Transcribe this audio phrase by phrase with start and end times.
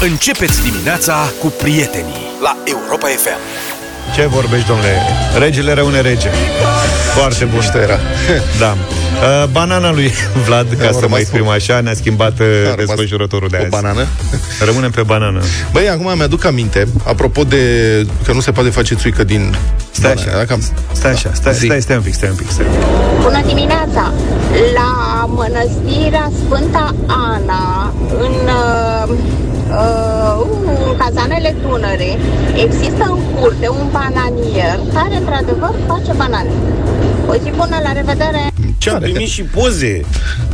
[0.00, 3.38] Începeți dimineața cu prietenii la Europa FM.
[4.14, 4.92] Ce vorbești, domnule?
[5.38, 6.28] Regele răune rege.
[7.14, 7.54] Foarte bun.
[7.58, 7.98] Mișto era.
[8.58, 8.76] Da.
[8.76, 10.12] Uh, banana lui
[10.46, 13.56] Vlad, ca Am să mă rămas exprim cu- așa, ne-a schimbat uh, rămas desfășurătorul de
[13.56, 13.70] O azi.
[13.70, 14.06] banană?
[14.68, 15.40] Rămânem pe banană.
[15.72, 17.60] Băi, acum mi-aduc aminte, apropo de
[18.24, 19.56] că nu se poate face țuică din
[19.90, 20.38] Stai banane, așa.
[20.38, 20.62] dacă am...
[20.92, 21.64] Stai așa, stai, Zi.
[21.64, 22.50] stai, stai un pic, stai un pic.
[22.50, 22.64] Stai.
[22.66, 23.22] un pic.
[23.22, 24.12] Bună dimineața!
[24.74, 28.34] La mănăstirea Sfânta Ana, în,
[29.08, 29.14] uh,
[29.70, 30.46] uh,
[30.88, 32.18] în cazanele Dunăre,
[32.64, 36.50] există în curte un bananier care, într-adevăr, face banane.
[37.28, 38.52] O zi bună, la revedere!
[38.78, 40.00] Ce am primit și poze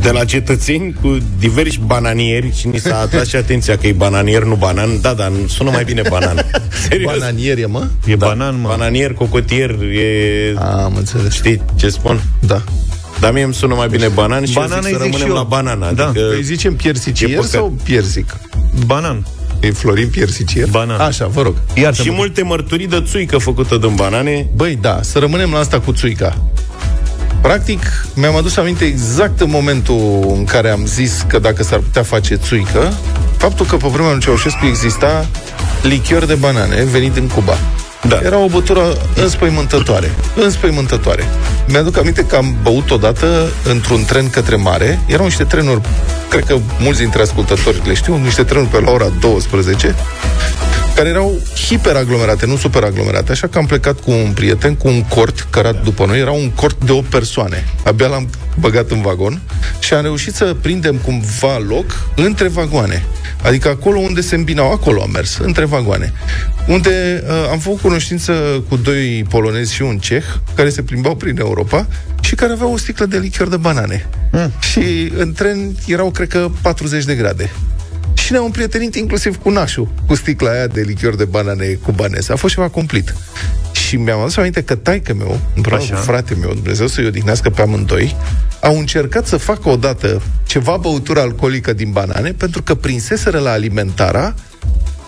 [0.01, 4.43] de la cetățeni cu diversi bananieri și ni s-a atras și atenția că e bananier,
[4.43, 5.01] nu banan.
[5.01, 6.45] Da, da, sună mai bine banan.
[6.89, 7.17] Serios.
[7.17, 7.87] Bananier e, mă?
[8.05, 8.67] E Da, banan, mă.
[8.67, 10.53] Bananier, cocotier, e...
[10.57, 11.33] Am înțeles.
[11.33, 12.21] Știi ce spun?
[12.39, 12.61] Da.
[13.23, 15.19] Dar mie îmi sună mai bine banan și Banana eu zic îi să zic rămânem
[15.27, 15.33] și eu.
[15.35, 15.91] la banana.
[15.91, 16.07] Da.
[16.07, 17.49] Adică Îi zicem E piersicier păcat.
[17.49, 18.37] sau piersic?
[18.85, 19.25] Banan.
[19.59, 20.67] E Florin piersicier?
[20.69, 20.99] Banan.
[20.99, 21.55] Așa, vă rog.
[21.73, 24.47] Iartă și multe mărturii de țuică făcută din banane.
[24.55, 26.37] Băi, da, să rămânem la asta cu țuica.
[27.41, 27.79] Practic,
[28.15, 32.35] mi-am adus aminte exact în momentul în care am zis că dacă s-ar putea face
[32.35, 32.93] țuică,
[33.37, 35.25] faptul că pe vremea lui Ceaușescu exista
[35.81, 37.57] lichior de banane venit din Cuba.
[38.07, 38.19] Da.
[38.23, 40.11] Era o băutură înspăimântătoare.
[40.35, 41.23] Înspăimântătoare.
[41.67, 44.99] Mi-aduc aminte că am băut odată într-un tren către mare.
[45.05, 45.81] Erau niște trenuri,
[46.29, 49.95] cred că mulți dintre ascultători le știu, niște trenuri pe la ora 12,
[50.95, 55.47] care erau hiperaglomerate, nu superaglomerate, așa că am plecat cu un prieten, cu un cort
[55.49, 57.65] cărat după noi, era un cort de 8 persoane.
[57.85, 59.41] Abia l-am băgat în vagon
[59.79, 63.05] și am reușit să prindem cumva loc între vagoane.
[63.43, 66.13] Adică acolo unde se îmbinau, acolo am mers, între vagoane.
[66.67, 70.23] Unde uh, am făcut cunoștință cu doi polonezi și un ceh,
[70.55, 71.87] care se plimbau prin Europa
[72.21, 74.09] și care aveau o sticlă de lichior de banane.
[74.31, 74.51] Mm.
[74.59, 77.51] Și în tren erau, cred că, 40 de grade.
[78.23, 82.31] Și ne-am împrietenit inclusiv cu nașul, cu sticla aia de lichior de banane cubanese.
[82.31, 83.15] A fost ceva complet.
[83.71, 85.95] Și mi-am adus aminte că taică meu, împreună Așa.
[85.95, 88.15] cu frate meu, Dumnezeu să-i odihnească pe amândoi,
[88.61, 94.33] au încercat să facă odată ceva băutură alcoolică din banane, pentru că prinseseră la alimentara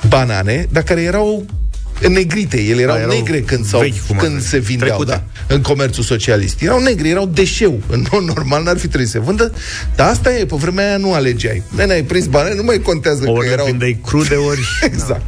[0.07, 1.45] banane, dar care erau
[2.09, 2.61] negrite.
[2.61, 4.45] Ele erau, Da, erau negre când, s-au, vechi, cum ar când veni.
[4.45, 5.23] se vindeau, Trecute.
[5.47, 6.61] da, în comerțul socialist.
[6.61, 7.79] Erau negri, erau deșeu.
[7.89, 9.51] În mod normal n-ar fi trebuit să se vândă,
[9.95, 11.63] dar asta e, pe vremea aia nu alegeai.
[11.75, 13.65] Nene, ai prins banane, nu mai contează Ori că le erau...
[13.65, 14.59] prindeai crude, ori...
[14.91, 15.21] Exact.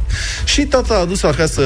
[0.44, 1.62] Și tata a adus acasă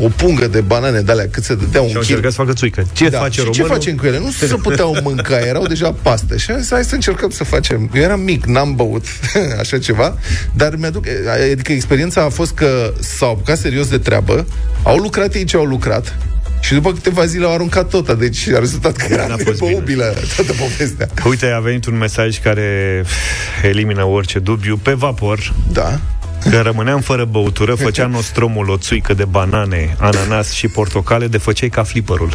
[0.00, 2.08] o pungă de banane de alea cât se dădea un Și au kil.
[2.14, 2.86] încercat să facă țuică.
[2.92, 3.18] Ce Da.
[3.18, 3.68] face și ce românul?
[3.78, 4.18] facem cu ele?
[4.18, 6.36] Nu se puteau mânca, erau deja paste.
[6.36, 7.90] Și am zis, hai să încercăm să facem.
[7.94, 9.04] Eu eram mic, n-am băut
[9.60, 10.18] așa ceva,
[10.56, 11.04] dar mi-aduc,
[11.52, 14.37] adică experiența a fost că s-au apucat serios de treabă,
[14.82, 16.16] au lucrat ei ce au lucrat,
[16.60, 19.68] și după câteva zile au aruncat tot, deci a rezultat că era N-a fost bine.
[19.70, 21.08] nebăubilă toată povestea.
[21.24, 23.04] Uite, a venit un mesaj care
[23.62, 24.76] elimină orice dubiu.
[24.76, 25.98] Pe vapor, Da.
[26.42, 31.68] Când rămâneam fără băutură, făcea nostromul o țuică de banane, ananas și portocale, de făceai
[31.68, 32.30] ca flipperul.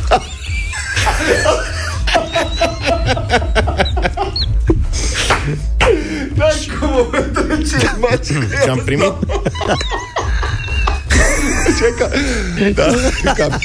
[6.35, 6.46] Da,
[6.80, 7.88] cu momentul ce
[8.64, 9.14] Ce am primit?
[11.79, 12.09] Ce ca,
[12.73, 12.94] da,
[13.34, 13.57] ca,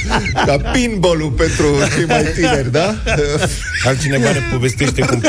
[0.45, 1.65] ca pinball pentru
[1.95, 2.95] cei mai tineri, da?
[3.85, 5.21] Altcineva ne povestește cum...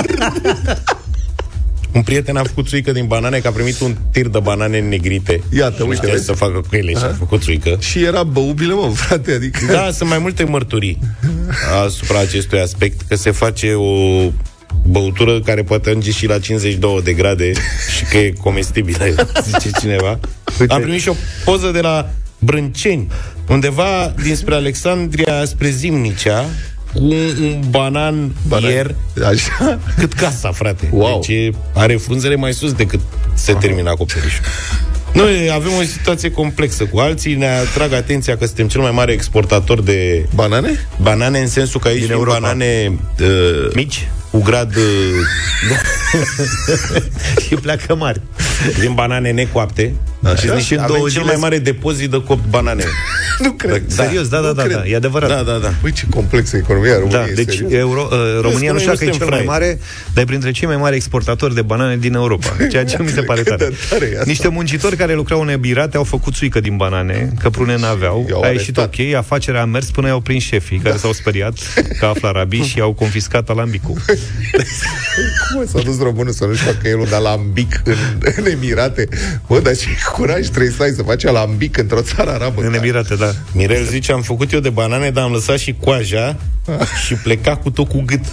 [1.93, 5.41] Un prieten a făcut țuică din banane, că a primit un tir de banane negrite.
[5.51, 6.25] Iată, Și nu uite, știa vezi?
[6.25, 7.77] să facă cu ele și a făcut țuică.
[7.81, 9.59] Și era băubilă, mă, frate, adică...
[9.73, 10.99] Da, sunt mai multe mărturii
[11.85, 14.31] asupra acestui aspect, că se face o
[14.87, 17.53] băutură care poate ajunge și la 52 de grade
[17.97, 19.05] și că e comestibilă,
[19.51, 20.19] zice cineva.
[20.61, 20.73] Uite.
[20.75, 23.09] Am primit și o poză de la Brânceni,
[23.49, 26.45] undeva dinspre Alexandria spre Zimnicea,
[26.95, 27.13] cu un,
[27.43, 28.71] un banan, Banan.
[28.71, 28.95] ier
[29.27, 29.79] Așa?
[29.99, 30.89] cât casa, frate.
[30.93, 31.21] Wow.
[31.27, 33.01] Deci e- are frunzele mai sus decât
[33.35, 34.45] se termină acoperișul.
[35.13, 39.13] Noi avem o situație complexă cu alții, ne atrag atenția că suntem cel mai mare
[39.13, 40.87] exportator de Banane?
[41.03, 42.39] banane în sensul că aici Din vin Europa.
[42.39, 43.27] banane uh,
[43.75, 44.83] Mici cu grad uh,
[47.47, 48.21] și pleacă mari.
[48.81, 49.95] din banane necoapte.
[50.23, 50.35] Așa?
[50.37, 52.85] Și, Și și în avem două cel zile- mai mare depozit de copt banane.
[53.39, 53.83] Nu cred.
[53.97, 54.03] Da.
[54.05, 54.77] Serios, da, da, nu da, cred.
[54.77, 55.29] da, e adevărat.
[55.29, 55.73] Da, da, da.
[55.85, 57.21] Uite ce complexă economia României.
[57.27, 57.73] Da, deci serios.
[57.73, 59.47] Euro, uh, România că nu știu noi că e nu cel suntem mai fraieri.
[59.47, 59.79] mare,
[60.15, 62.57] dar e printre cei mai mari exportatori de banane din Europa.
[62.71, 63.75] Ceea ce mi se pare Cât de tare.
[63.91, 64.25] tare e asta.
[64.27, 68.27] Niște muncitori care lucrau în Emirate au făcut țuică din banane, că prune n-aveau.
[68.29, 69.07] I-au A ieșit arestat.
[69.09, 71.55] ok, afacerea a mers până i-au prins șefii, care s-au speriat
[71.99, 73.97] că află arabii și au confiscat alambicul.
[75.53, 77.97] Cum s-a dus românul să nu-și facă el un alambic în,
[78.37, 79.09] în Emirate?
[79.47, 82.63] Bă, dar ce curaj trebuie să ai să faci alambic într-o țară arabă.
[82.63, 83.33] În Emirate, da.
[83.53, 86.37] Mirel zice, am făcut eu de banane, dar am lăsat și coaja
[87.07, 88.25] și pleca cu tot cu gât.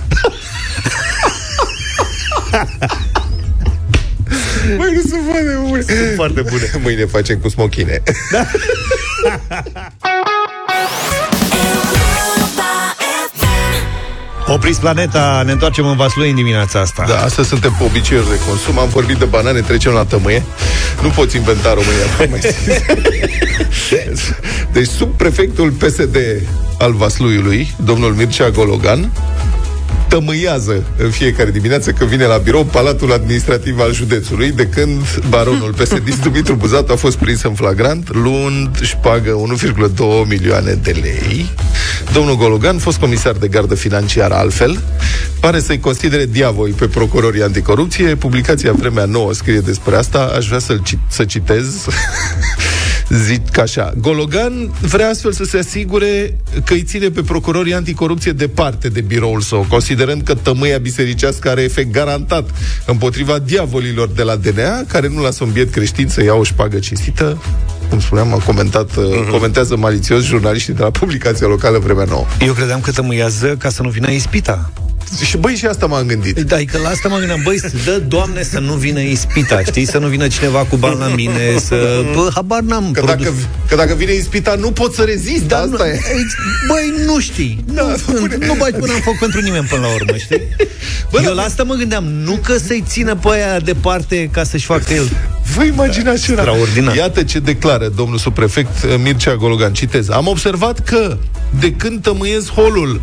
[4.77, 5.81] Băi, nu sunt foarte bune.
[5.81, 6.71] Sunt foarte bune.
[6.83, 8.01] Mâine facem cu smochine.
[8.31, 8.45] Da.
[14.47, 17.05] Opriți planeta, ne întoarcem în Vaslui în dimineața asta.
[17.07, 18.79] Da, asta suntem pe obiceiuri de consum.
[18.79, 20.43] Am vorbit de banane, trecem la tămâie.
[21.01, 22.05] Nu poți inventa România.
[22.29, 22.39] Mai
[24.73, 26.17] deci, sub prefectul PSD
[26.77, 29.11] al Vasluiului, domnul Mircea Gologan,
[30.07, 35.73] tămâiază în fiecare dimineață când vine la birou Palatul Administrativ al județului, de când baronul
[35.79, 41.49] PSD Dumitru Buzatu a fost prins în flagrant, luând șpagă 1,2 milioane de lei.
[42.17, 44.83] Domnul Gologan, fost comisar de gardă financiară altfel,
[45.39, 48.15] pare să-i considere diavoi pe procurorii anticorupție.
[48.15, 50.33] Publicația Vremea Nouă scrie despre asta.
[50.37, 51.65] Aș vrea să-l cit- să citez
[53.25, 58.89] Zic așa, Gologan vrea astfel să se asigure că îi ține pe procurorii anticorupție departe
[58.89, 62.49] de biroul său, considerând că tămâia bisericească are efect garantat
[62.85, 66.79] împotriva diavolilor de la DNA, care nu lasă un biet creștin să ia o șpagă
[66.79, 67.41] cinstită.
[67.89, 69.29] Cum spuneam, a comentat, uh-huh.
[69.31, 72.25] comentează malițios jurnaliștii de la publicația locală Vremea Nouă.
[72.39, 74.71] Eu credeam că tămâiază ca să nu vină ispita.
[75.25, 76.39] Și băi, și asta m-am gândit.
[76.39, 79.85] Da, că la asta mă gândeam, băi, să dă, Doamne, să nu vină ispita, știi?
[79.85, 82.03] Să nu vină cineva cu bani la mine, să...
[82.13, 83.25] Bă, habar n-am Că produs.
[83.25, 83.35] dacă,
[83.67, 85.99] că dacă vine ispita, nu pot să rezist, Da, asta nu, e.
[86.67, 87.63] Băi, nu știi.
[87.73, 88.37] Da, nu, spune.
[88.45, 90.41] nu bagi până în foc pentru nimeni până la urmă, știi?
[91.11, 94.43] Bă, Eu da, la asta mă gândeam, nu că să-i țină pe aia departe ca
[94.43, 95.09] să-și facă el.
[95.55, 96.41] Vă imaginați ce era?
[96.41, 96.95] Extraordinar.
[96.95, 99.73] Iată ce declară domnul subprefect uh, Mircea Gologan.
[99.73, 100.09] Citez.
[100.09, 101.17] Am observat că
[101.59, 103.01] de când tămâiesc holul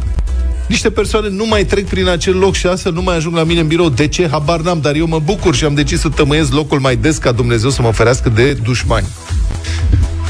[0.66, 3.60] niște persoane nu mai trec prin acel loc și astfel nu mai ajung la mine
[3.60, 3.88] în birou.
[3.88, 4.28] De ce?
[4.28, 7.32] Habar n-am, dar eu mă bucur și am decis să tămâiesc locul mai des ca
[7.32, 9.06] Dumnezeu să mă ferească de dușmani.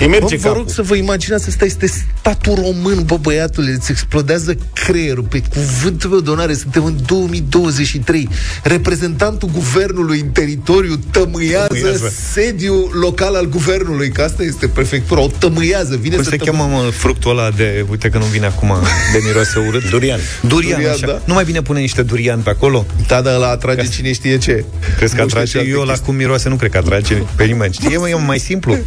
[0.00, 0.58] Îi Bă, merge vă capul.
[0.58, 6.11] rog să vă imaginați, ăsta este statul român, bă, băiatule, îți explodează creierul, pe cuvântul
[6.11, 8.29] meu de onoare, suntem în 2023.
[8.62, 12.12] Reprezentantul guvernului în teritoriu tămâiază, Tămâiază.
[12.32, 16.44] sediul local al guvernului, că asta este prefectura, o tămâiază, vine Cum să se tămâ-
[16.44, 17.85] cheamă, mă, fructul ăla de...
[17.91, 18.69] Uite că nu vine acum,
[19.12, 19.91] de miroase urât.
[19.91, 20.20] Durian.
[20.41, 21.06] Durian, Durian, așa.
[21.06, 21.20] da.
[21.25, 22.87] Nu mai bine pune niște durian pe acolo?
[23.06, 24.64] Da, da, la atrage cine știe ce.
[24.96, 25.50] Crezi că Nu știu atrage?
[25.50, 26.05] ce alte Eu la chestii.
[26.06, 27.73] cum miroase nu cred că atrage pe nimeni.
[27.73, 28.79] Știi, mă, e mai simplu.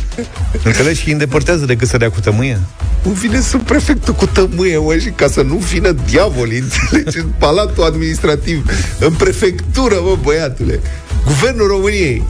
[0.64, 0.96] Înțelegi?
[0.98, 2.60] Și îi îndepărtează decât să dea cu tămâie.
[3.04, 7.30] Nu vine sub prefectul cu tămâie, mă, și ca să nu vină diavolii, înțelegi, în
[7.38, 8.66] palatul administrativ,
[9.00, 10.80] în prefectură, mă, băiatule.
[11.26, 12.24] Guvernul României.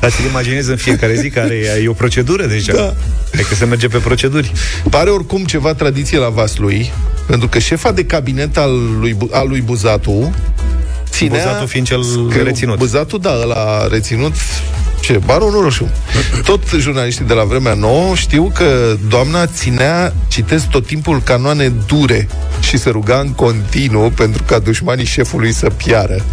[0.00, 2.72] Dar ți-l imaginezi în fiecare zi care e, e o procedură deja.
[2.72, 2.94] Da.
[3.32, 4.52] Hai că se merge pe proceduri.
[4.90, 6.92] Pare oricum ceva tradiție la Vaslui,
[7.26, 10.34] pentru că șefa de cabinet al lui, Bu- al lui Buzatu
[11.10, 11.44] ținea...
[11.44, 12.78] Buzatu fiind cel că reținut.
[12.78, 14.32] Buzatu, da, ăla reținut
[15.02, 15.20] ce?
[15.24, 15.90] Baronul Roșu.
[16.44, 22.28] Tot jurnaliștii de la vremea nouă știu că doamna ținea, citesc tot timpul, canoane dure
[22.60, 26.24] și se ruga în continuu pentru ca dușmanii șefului să piară.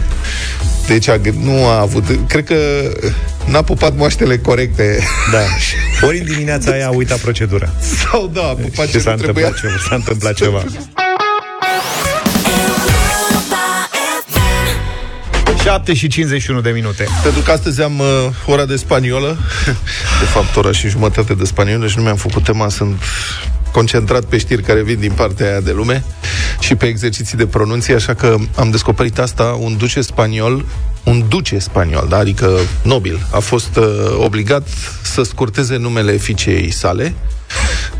[0.88, 2.04] Deci a, gând- nu a avut...
[2.28, 2.56] Cred că
[3.46, 5.00] n-a pupat moaștele corecte.
[5.32, 5.40] Da.
[6.08, 7.70] Ori în dimineața aia a uitat procedura.
[7.80, 9.46] Sau da, a pupat Și ce s-a nu trebuia.
[9.48, 9.88] întâmplat ceva.
[9.90, 10.64] S-a întâmplat ceva.
[15.70, 17.06] 7 și 51 de minute.
[17.24, 18.06] Pentru că astăzi am uh,
[18.46, 19.38] ora de spaniolă,
[20.22, 23.02] de fapt ora și jumătate de spaniolă și nu mi-am făcut tema, sunt
[23.72, 26.04] concentrat pe știri care vin din partea aia de lume
[26.60, 30.66] și pe exerciții de pronunție, așa că am descoperit asta, un duce spaniol,
[31.04, 32.18] un duce spaniol, da?
[32.18, 33.86] adică nobil, a fost uh,
[34.18, 34.68] obligat
[35.02, 37.14] să scurteze numele fiicei sale,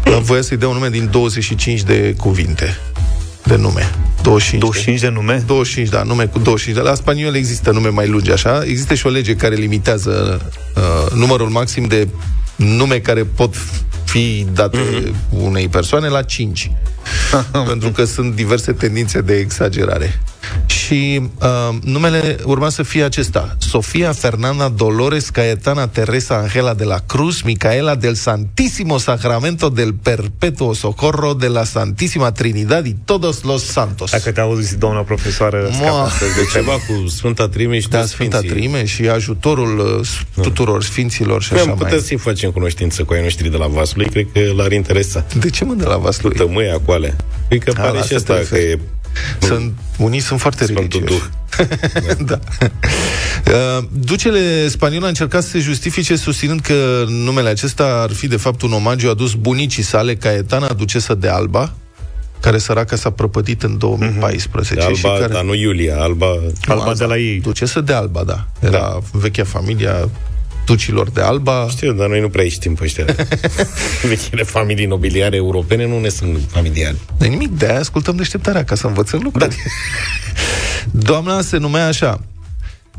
[0.06, 2.78] uh, voia să-i dea un nume din 25 de cuvinte
[3.44, 3.90] de nume.
[4.22, 5.44] 25, 25 de nume?
[5.46, 6.86] 25, da, nume cu 25.
[6.86, 8.64] La spaniol există nume mai lungi, așa.
[8.66, 10.42] Există și o lege care limitează
[10.76, 12.08] uh, numărul maxim de
[12.56, 13.56] nume care pot
[14.04, 15.14] fi date mm-hmm.
[15.30, 16.72] unei persoane la 5.
[17.68, 20.20] pentru că sunt diverse tendințe de exagerare.
[20.66, 23.56] Și uh, numele urma să fie acesta.
[23.58, 30.74] Sofia Fernanda Dolores Caetana Teresa Angela de la Cruz Micaela del Santísimo Sacramento del Perpetuo
[30.74, 34.12] Socorro de la Santísima Trinidad y todos los santos.
[34.12, 36.10] Dacă te auzi, doamna profesoară, Moa.
[36.10, 38.58] scapă De ceva cu Sfânta Trime și Da, toți Sfânta Sfinții.
[38.60, 41.88] Trime și ajutorul uh, tuturor sfinților și Păi așa am mai.
[41.88, 45.26] putea să-i facem cunoștință cu ai noștri de la Vaslui, cred că l-ar interesa.
[45.40, 46.36] De ce mă de la Vaslui?
[46.36, 47.16] Tămâia cu alea.
[47.48, 48.80] Cred că A, pare la și asta asta te că e
[49.40, 51.22] Sunt, unii sunt foarte Sfântul religioși.
[51.22, 51.40] Duh.
[52.30, 52.40] da.
[53.46, 58.38] Uh, Ducele spaniol a încercat să se justifice susținând că numele acesta ar fi de
[58.38, 61.74] fapt un omagiu adus bunicii sale, Caetana, ducesă de Alba,
[62.40, 64.88] care săraca s-a prăpădit în 2014.
[64.88, 65.34] de și Alba, care...
[65.34, 66.28] dar nu Iulia, Alba...
[66.68, 67.40] Alba de la ei.
[67.40, 68.48] Ducesă de Alba, da.
[68.60, 69.00] Era da.
[69.12, 70.10] vechea familia
[70.70, 71.68] ducilor de Alba.
[71.70, 73.06] Știu, dar noi nu prea știm pe ăștia.
[74.10, 76.96] Vechile familii nobiliare europene nu ne sunt familiare.
[77.18, 79.50] De nimic, de aia ascultăm deșteptarea, ca să învățăm lucruri.
[79.50, 79.56] Da.
[81.12, 82.20] Doamna se numea așa,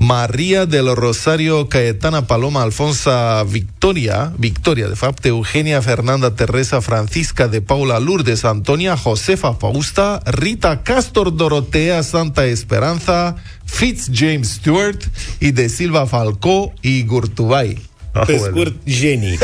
[0.03, 7.61] Maria del Rosario Cayetana Paloma Alfonsa Victoria, Victoria de fapt, Eugenia Fernanda Teresa Francisca de
[7.61, 13.35] Paula Lourdes Antonia Josefa Fausta, Rita Castor Dorotea Santa Esperanza,
[13.71, 15.09] Fitz James Stewart
[15.39, 17.79] y de Silva Falcó y Gurtubay.
[18.27, 19.39] Pe scurt, genii.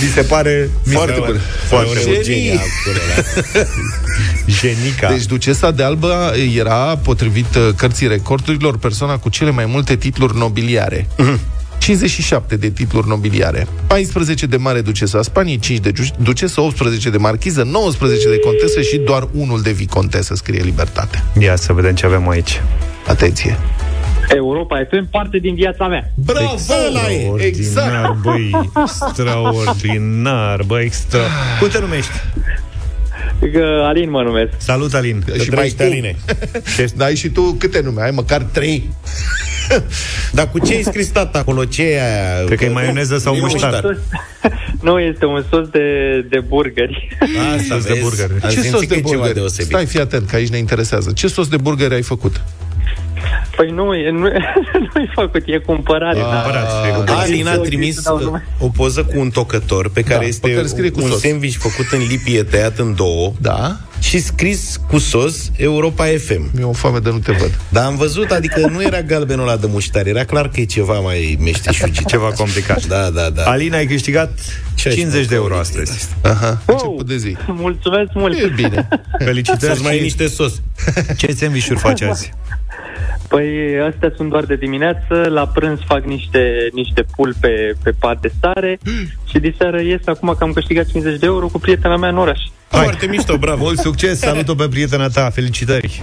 [0.00, 1.40] Mi se pare Foarte mi se bun.
[1.68, 2.22] Foarte Foarte bun.
[2.22, 2.22] Genii.
[2.22, 3.66] genia acolo, da.
[4.60, 5.08] Genica.
[5.08, 10.36] Deci ducesa de Alba era, potrivit uh, cărții recordurilor, persoana cu cele mai multe titluri
[10.36, 11.06] nobiliare.
[11.78, 13.66] 57 de titluri nobiliare.
[13.86, 18.38] 14 de mare ducesă a Spaniei, 5 de du- ducesă, 18 de marchiză, 19 de
[18.38, 21.24] contesă și doar unul de vicontesă, scrie Libertate.
[21.40, 22.62] Ia să vedem ce avem aici.
[23.06, 23.58] Atenție!
[24.34, 26.10] Europa FM, parte din viața mea.
[26.14, 26.54] Bravo!
[26.88, 27.44] Ăla e!
[27.46, 27.86] Exact!
[27.86, 28.50] Extraordinar, băi,
[28.84, 31.18] extraordinar, băi, extra...
[31.58, 32.10] Cum te numești?
[33.52, 34.48] Că Alin mă numesc.
[34.56, 35.24] Salut, Alin.
[35.42, 35.82] Și mai trăiești, tu.
[35.82, 36.16] Aline.
[36.96, 38.02] Da, ai și tu câte nume?
[38.02, 38.90] Ai măcar trei?
[40.32, 41.64] Dar cu ce ai scris tata acolo?
[41.64, 42.44] Ce e aia?
[42.44, 43.98] Cred că e maioneză sau E muștar.
[44.82, 45.80] nu, este un sos de,
[46.30, 47.16] de burgeri.
[47.56, 48.02] Asta, Sos de vezi?
[48.02, 48.30] burger.
[48.42, 49.34] Am Ce simțit sos că de e ceva burger?
[49.34, 49.66] deosebit.
[49.70, 51.12] Stai, fii atent, că aici ne interesează.
[51.14, 52.40] Ce sos de burger ai făcut?
[53.58, 54.18] Păi nu, e, nu,
[54.94, 56.14] nu-i făcut, e cumpărat.
[56.14, 56.40] Ah, da.
[56.42, 57.22] Cumpărat, e A, cumpărat.
[57.22, 58.46] Alin a Eu trimis să dau nume.
[58.58, 61.20] o poză cu un tocător pe care Da, este pe care scrie cu un sos.
[61.20, 63.76] sandwich făcut în lipie tăiat în două Da?
[64.00, 66.50] și scris cu sos Europa FM.
[66.54, 67.58] Mi-e o foame de nu te văd.
[67.68, 70.98] Dar am văzut, adică nu era galbenul ăla de muștar, era clar că e ceva
[71.00, 72.06] mai meșteșugit.
[72.14, 72.86] Ceva complicat.
[72.86, 73.42] Da, da, da.
[73.42, 74.38] Alin, ai câștigat
[74.74, 76.08] 50 de euro astăzi.
[76.22, 76.76] Aha, Wow!
[76.78, 77.36] început de zi.
[77.46, 78.38] Mulțumesc mult!
[78.38, 78.88] E bine.
[79.24, 80.62] Felicitări Să-ți mai și iei niște sos.
[81.16, 82.32] ce sandwich-uri faci azi?
[83.28, 83.48] Păi
[83.92, 88.78] astea sunt doar de dimineață, la prânz fac niște, niște pulpe pe pat de sare
[89.30, 92.18] și de seară ies acum că am câștigat 50 de euro cu prietena mea în
[92.18, 92.40] oraș.
[92.68, 93.64] Foarte mișto, bravo.
[93.64, 96.02] Mult succes, salut-o pe prietena ta, felicitări!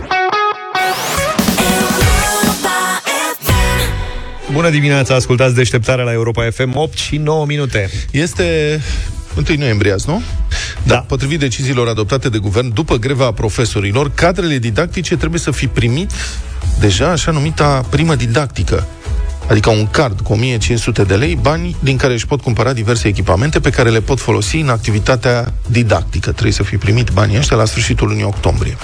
[4.52, 7.90] Bună dimineața, ascultați deșteptarea la Europa FM, 8 și 9 minute.
[8.12, 8.80] Este
[9.38, 10.22] 1 noiembrie azi, nu?
[10.84, 10.98] Da.
[10.98, 16.12] Potrivit deciziilor adoptate de guvern, după greva a profesorilor, cadrele didactice trebuie să fi primit
[16.80, 18.88] deja așa numita primă didactică.
[19.50, 23.60] Adică un card cu 1500 de lei, bani din care își pot cumpăra diverse echipamente
[23.60, 26.32] pe care le pot folosi în activitatea didactică.
[26.32, 28.78] Trebuie să fi primit banii ăștia la sfârșitul lunii octombrie.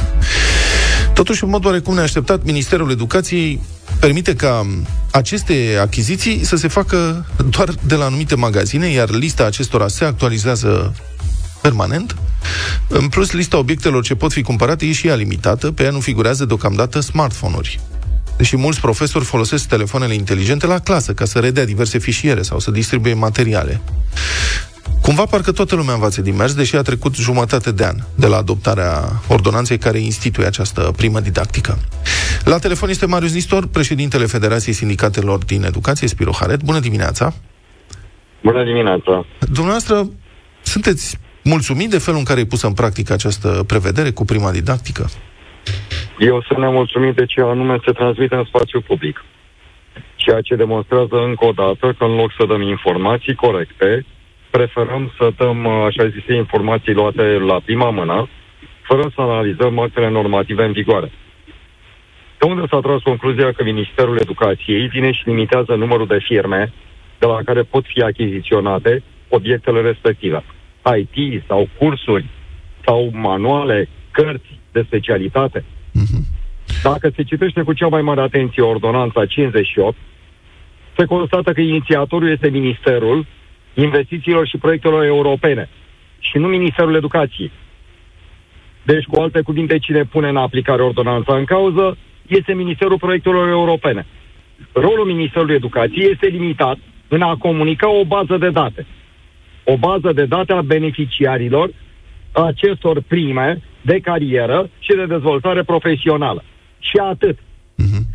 [1.14, 3.62] Totuși, în mod oarecum neașteptat, Ministerul Educației
[4.00, 4.68] permite ca
[5.12, 10.94] aceste achiziții să se facă doar de la anumite magazine, iar lista acestora se actualizează
[11.62, 12.16] permanent.
[12.88, 16.00] În plus, lista obiectelor ce pot fi cumpărate e și ea limitată, pe ea nu
[16.00, 17.80] figurează deocamdată smartphone-uri.
[18.38, 22.72] Deși mulți profesori folosesc telefoanele inteligente la clasă ca să redea diverse fișiere sau să
[22.72, 23.82] distribuie materiale.
[25.02, 28.38] Cumva parcă toată lumea învață din mers, deși a trecut jumătate de an de la
[28.38, 31.78] adoptarea ordonanței care instituie această primă didactică.
[32.44, 36.64] La telefon este Marius Nistor, președintele Federației Sindicatelor din Educație, Spiro Haret.
[36.64, 37.34] Bună dimineața!
[38.44, 39.26] Bună dimineața!
[39.40, 40.10] Dumneavoastră,
[40.62, 45.06] sunteți mulțumit de felul în care e pusă în practică această prevedere cu prima didactică?
[46.20, 49.24] Eu sunt nemulțumit de ce anume se transmite în spațiu public.
[50.16, 54.06] Ceea ce demonstrează încă o dată că în loc să dăm informații corecte,
[54.50, 58.30] preferăm să dăm, așa zise, informații luate la prima mână,
[58.82, 61.12] fără să analizăm actele normative în vigoare.
[62.40, 66.74] De unde s-a tras concluzia că Ministerul Educației vine și limitează numărul de firme
[67.20, 70.44] de la care pot fi achiziționate obiectele respective.
[70.98, 72.26] IT sau cursuri
[72.86, 75.64] sau manuale, cărți de specialitate.
[76.84, 79.98] Dacă se citește cu cea mai mare atenție ordonanța 58,
[80.98, 83.26] se constată că inițiatorul este Ministerul
[83.74, 85.70] Investițiilor și Proiectelor Europene
[86.20, 87.52] și nu Ministerul Educației.
[88.84, 91.98] Deci, cu alte cuvinte, cine pune în aplicare ordonanța în cauză
[92.28, 94.06] este Ministerul Proiectelor Europene.
[94.74, 98.86] Rolul Ministerului Educației este limitat în a comunica o bază de date.
[99.72, 101.70] O bază de date a beneficiarilor
[102.32, 106.44] acestor prime de carieră și de dezvoltare profesională.
[106.80, 107.38] Și atât.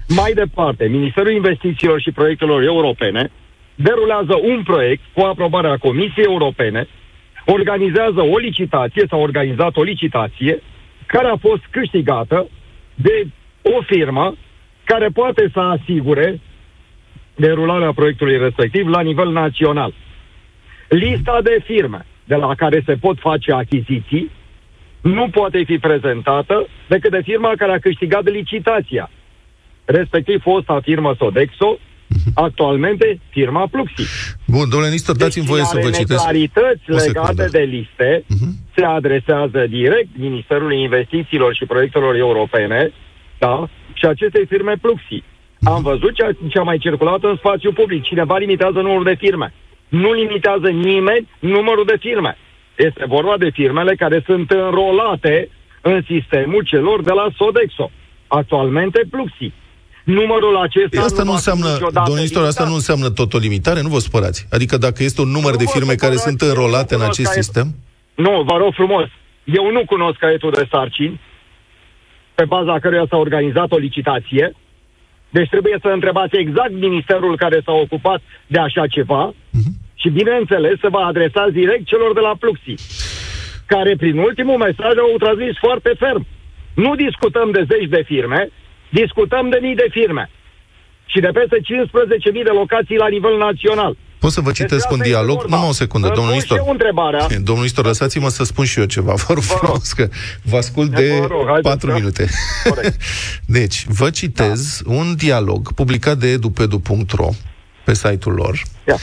[0.08, 3.30] Mai departe, Ministerul Investițiilor și Proiectelor Europene
[3.74, 6.88] derulează un proiect cu aprobarea Comisiei Europene,
[7.46, 10.62] organizează o licitație sau a organizat o licitație
[11.06, 12.48] care a fost câștigată
[12.94, 13.26] de
[13.62, 14.36] o firmă
[14.84, 16.40] care poate să asigure
[17.34, 19.92] derularea proiectului respectiv la nivel național.
[20.88, 24.30] Lista de firme de la care se pot face achiziții
[25.00, 29.10] nu poate fi prezentată decât de firma care a câștigat licitația,
[29.84, 31.78] respectiv fosta firmă Sodexo,
[32.34, 34.02] Actualmente, firma Pluxi.
[34.46, 36.18] Bun, domnule Nistor, dați-mi Deci voie să cine vă are citesc.
[36.26, 37.30] neclarități O secundă.
[37.32, 38.48] legate de liste Mhm.
[38.76, 42.92] se adresează direct Ministerului Investițiilor și Proiectelor Europene,
[43.38, 43.68] da?
[43.92, 45.22] Și acestei firme Pluxi.
[45.60, 45.72] Mhm.
[45.72, 48.02] Am văzut ce a, ce a mai circulat în spațiu public.
[48.02, 49.52] Cineva limitează numărul de firme.
[50.02, 52.36] Nu limitează nimeni numărul de firme.
[52.76, 55.48] Este vorba de firmele care sunt înrolate
[55.80, 57.90] în sistemul celor de la Sodexo.
[58.26, 59.52] Actualmente Pluxi.
[60.04, 62.68] Numărul acesta Păi Asta nu va fi înseamnă, niciodată domnule Nistor, asta limitat.
[62.68, 64.46] nu înseamnă tot o limitare, nu vă spărați.
[64.50, 66.94] Adică dacă este un număr Nu de vă firme care supărați, sunt eu nu înrolate
[66.94, 67.42] în cunosc acest caietul.
[67.42, 67.68] sistem,
[68.26, 69.06] Nu, vă rog frumos.
[69.44, 71.20] Eu nu cunosc caietul de sarcini
[72.34, 74.54] pe baza căruia s-a organizat o licitație.
[75.30, 79.34] Deci trebuie să întrebați exact ministerul care s-a ocupat de așa ceva
[80.06, 82.74] și, bineînțeles, să vă adresați direct celor de la Pluxi,
[83.72, 86.26] care, prin ultimul mesaj, au transmis foarte ferm.
[86.84, 88.40] Nu discutăm de zeci de firme,
[89.00, 90.24] discutăm de mii de firme
[91.12, 93.92] și de peste 15.000 de locații la nivel național.
[94.18, 95.36] pot să vă Despre citesc un asta este dialog?
[95.40, 95.54] vorba.
[95.56, 96.58] Numai o secundă, Vă domnul pun Nistor.
[96.58, 97.26] și eu întrebarea.
[97.48, 99.58] Domnul Nistor, lăsați-mă să spun și eu ceva, vă rog rog.
[99.58, 100.08] frumos, că
[100.50, 101.94] vă ascult Vă de rog, haideți, 4 da.
[101.94, 102.24] minute.
[102.68, 102.96] Corect.
[103.58, 107.28] Deci, vă citez un dialog publicat de edupedu.ro
[107.86, 108.98] pe site-ul lor, Ia.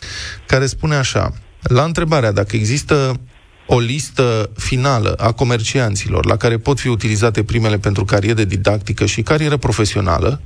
[0.45, 3.19] care spune așa, la întrebarea dacă există
[3.67, 9.21] o listă finală a comercianților la care pot fi utilizate primele pentru carieră didactică și
[9.21, 10.41] carieră profesională,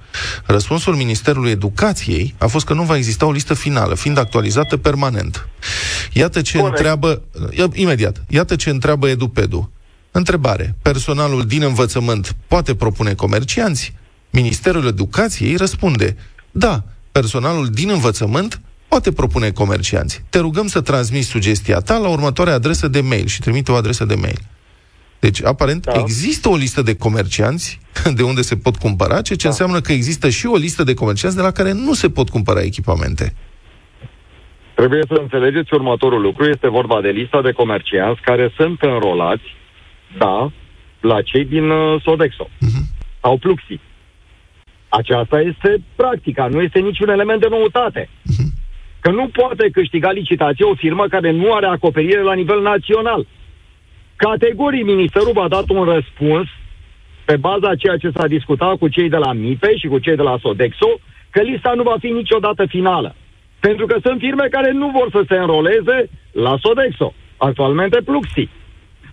[0.46, 5.48] răspunsul Ministerului Educației a fost că nu va exista o listă finală, fiind actualizată permanent.
[6.14, 6.76] Iată ce Corect.
[6.78, 9.72] întreabă, ia- imediat, iată ce întreabă Edupedu.
[10.12, 10.76] Întrebare.
[10.82, 13.94] Personalul din învățământ poate propune comercianți?
[14.30, 16.16] Ministerul Educației răspunde.
[16.52, 16.84] Da,
[17.20, 20.24] personalul din învățământ poate propune comercianți.
[20.30, 24.06] Te rugăm să transmiți sugestia ta la următoarea adresă de mail și trimite o adresă
[24.06, 24.40] de mail.
[25.20, 25.92] Deci, aparent, da.
[25.92, 26.00] Da.
[26.00, 27.80] există o listă de comercianți
[28.18, 29.50] de unde se pot cumpăra, ceea ce da.
[29.50, 32.62] înseamnă că există și o listă de comercianți de la care nu se pot cumpăra
[32.62, 33.34] echipamente.
[34.76, 36.44] Trebuie să înțelegeți următorul lucru.
[36.46, 39.48] Este vorba de lista de comercianți care sunt înrolați,
[40.18, 40.52] da,
[41.02, 42.84] la cei din uh, Sodexo Mhm.
[43.22, 43.80] sau Pluxi.
[44.90, 48.10] Aceasta este practica, nu este niciun element de noutate.
[48.24, 48.54] Mhm.
[49.00, 53.26] Că nu poate câștiga licitație o firmă care nu are acoperire la nivel național.
[54.16, 56.48] Categoric, Ministerul v-a dat un răspuns
[57.26, 60.16] pe baza a ceea ce s-a discutat cu cei de la MIPE și cu cei
[60.16, 63.16] de la Sodexo, că lista nu va fi niciodată finală.
[63.60, 68.50] Pentru că sunt firme care nu vor să se înroleze la Sodexo, actualmente Pluxi.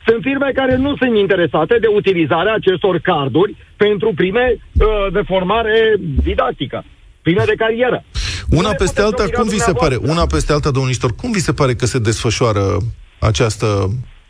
[0.07, 5.95] Sunt firme care nu sunt interesate de utilizarea acestor carduri pentru prime uh, de formare
[6.23, 6.85] didactică,
[7.23, 8.05] prime de carieră.
[8.49, 9.95] Nu Una ne peste puteți alta, obliga cum vi se pare?
[9.95, 10.13] dumneavoastră.
[10.13, 12.65] Una peste alta, domnul Nistor, cum vi se pare că se desfășoară
[13.19, 13.67] această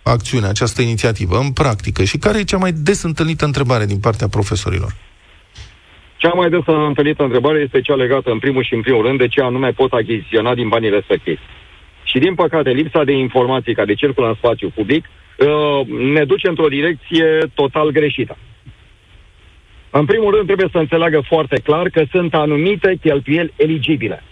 [0.02, 2.04] acțiune, această inițiativă în practică?
[2.04, 4.92] Și care e cea mai des întâlnită întrebare din partea profesorilor?
[6.16, 9.28] Cea mai des întâlnită întrebare este cea legată în primul și în primul rând de
[9.28, 11.40] ce anume pot achiziționa din banii respectivi.
[12.02, 15.23] Și din păcate, lipsa de informații care circulă în spațiu public uh,
[16.12, 18.36] ne duce într-o direcție total greșită.
[19.90, 24.22] În primul rând, trebuie să înțeleagă foarte clar că sunt anumite cheltuieli eligibile.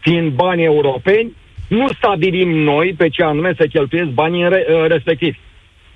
[0.00, 1.36] Fiind bani europeni,
[1.68, 5.38] nu stabilim noi pe ce anume să cheltuiesc banii re- uh, respectivi.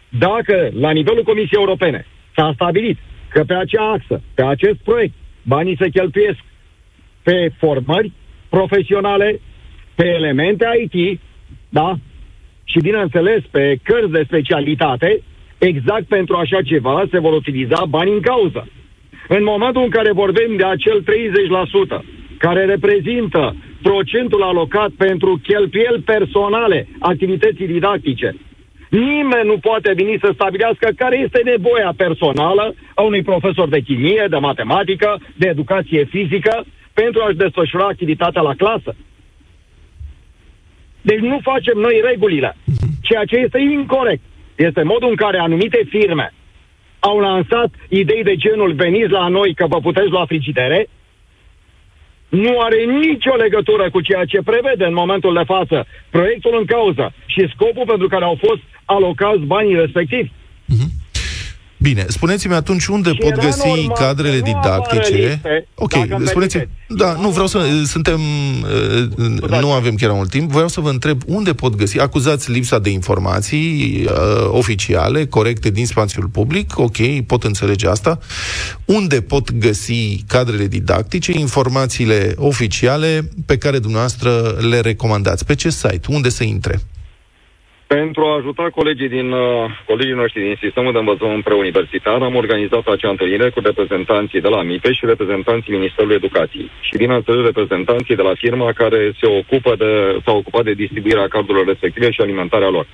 [0.08, 5.76] Dacă la nivelul Comisiei Europene s-a stabilit că pe acea axă, pe acest proiect, banii
[5.76, 6.38] se cheltuiesc
[7.22, 8.12] pe formări
[8.48, 9.40] profesionale,
[9.94, 11.20] pe elemente IT,
[11.68, 11.94] da?
[12.64, 15.22] Și bineînțeles pe cărți de specialitate,
[15.58, 18.68] exact pentru așa ceva se vor utiliza bani în cauză.
[19.28, 21.02] În momentul în care vorbim de acel
[22.00, 22.04] 30%,
[22.38, 28.36] care reprezintă procentul alocat pentru cheltuieli personale, activității didactice,
[28.90, 34.26] nimeni nu poate veni să stabilească care este nevoia personală a unui profesor de chimie,
[34.30, 38.94] de matematică, de educație fizică, pentru a-și desfășura activitatea la clasă.
[41.10, 42.56] Deci nu facem noi regulile.
[43.02, 44.22] Ceea ce este incorrect
[44.54, 46.32] este modul în care anumite firme
[46.98, 50.88] au lansat idei de genul veniți la noi că vă puteți lua frigidere,
[52.28, 57.12] nu are nicio legătură cu ceea ce prevede în momentul de față proiectul în cauză
[57.26, 60.32] și scopul pentru care au fost alocați banii respectivi.
[61.84, 65.16] Bine, spuneți-mi atunci unde Și pot era găsi normal cadrele să nu apară didactice.
[65.16, 66.62] liste, ok, dacă îmi spuneți-mi.
[66.62, 66.98] permiteți.
[67.02, 67.58] Da, Era nu vreau să.
[67.58, 67.84] normal.
[67.84, 68.20] Suntem.
[69.50, 70.50] uh, Nu avem chiar mult timp.
[70.50, 71.98] Vreau să vă întreb unde pot găsi.
[72.00, 76.78] Acuzați lipsa de informații uh, oficiale, corecte din spațiul public.
[76.78, 78.18] Ok, pot înțelege asta.
[78.84, 85.44] Unde pot găsi cadrele didactice, informațiile oficiale pe care dumneavoastră le recomandați?
[85.44, 86.00] Pe ce site?
[86.08, 86.80] Unde să intre?
[88.00, 92.86] Pentru a ajuta colegii, din, uh, colegii noștri din sistemul de învățământ preuniversitar, am organizat
[92.86, 96.70] acea întâlnire cu reprezentanții de la MIPE și reprezentanții Ministerului Educației.
[96.80, 99.90] Și, bineînțeles, reprezentanții de la firma care se ocupă de,
[100.24, 102.86] s-a ocupat de distribuirea cardurilor respective și alimentarea lor.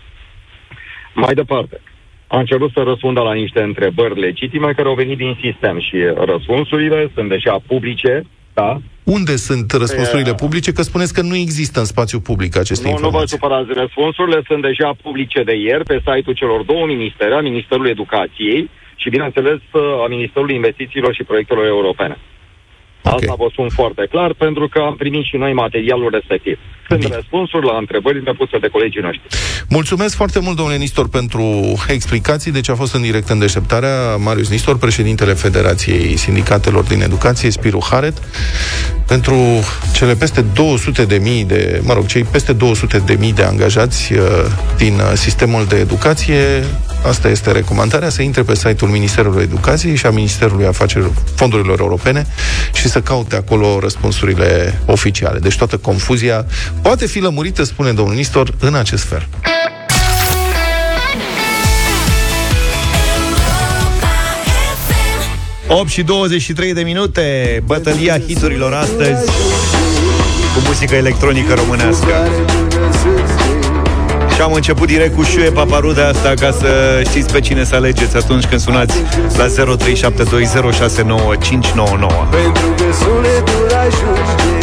[1.15, 1.81] Mai departe,
[2.27, 5.97] am cerut să răspundă la niște întrebări legitime care au venit din sistem și
[6.31, 8.81] răspunsurile sunt deja publice, da?
[9.05, 10.73] Unde sunt răspunsurile publice?
[10.73, 13.37] Că spuneți că nu există în spațiu public aceste nu, nu vă informații.
[13.37, 18.71] supărați, răspunsurile sunt deja publice de ieri pe site-ul celor două ministere, a Ministerului Educației
[18.97, 19.61] și, bineînțeles,
[20.05, 22.17] a Ministerului Investițiilor și Proiectelor Europene.
[23.03, 23.13] Ok.
[23.13, 26.59] Asta vă spun foarte clar, pentru că am primit și noi materialul respectiv.
[26.89, 27.15] Sunt Bine.
[27.15, 29.27] răspunsuri la întrebările puse de colegii noștri.
[29.69, 31.45] Mulțumesc foarte mult, domnule Nistor, pentru
[31.89, 32.53] explicații.
[32.53, 37.87] Deci a fost în direct în deșteptarea Marius Nistor, președintele Federației Sindicatelor din Educație, Spiru
[37.91, 38.17] Haret,
[39.07, 39.35] pentru
[40.01, 44.13] cele peste 200 de mii de, mă rog, cei peste 200 de mii de angajați
[44.13, 44.21] uh,
[44.77, 46.65] din uh, sistemul de educație.
[47.07, 52.27] Asta este recomandarea, să intre pe site-ul Ministerului Educației și a Ministerului Afacerilor Fondurilor Europene
[52.73, 55.39] și să caute acolo răspunsurile oficiale.
[55.39, 56.47] Deci toată confuzia
[56.83, 59.29] poate fi lămurită, spune domnul Nistor, în acest fel.
[65.67, 65.73] FM.
[65.73, 69.31] 8 și 23 de minute, bătălia hiturilor astăzi
[70.55, 72.15] cu muzică electronică românească.
[74.35, 78.17] Și am început direct cu șuie paparude asta ca să știți pe cine să alegeți
[78.17, 78.97] atunci când sunați
[79.37, 79.53] la 0372069599.
[82.39, 84.55] Pentru că sunetul ajunge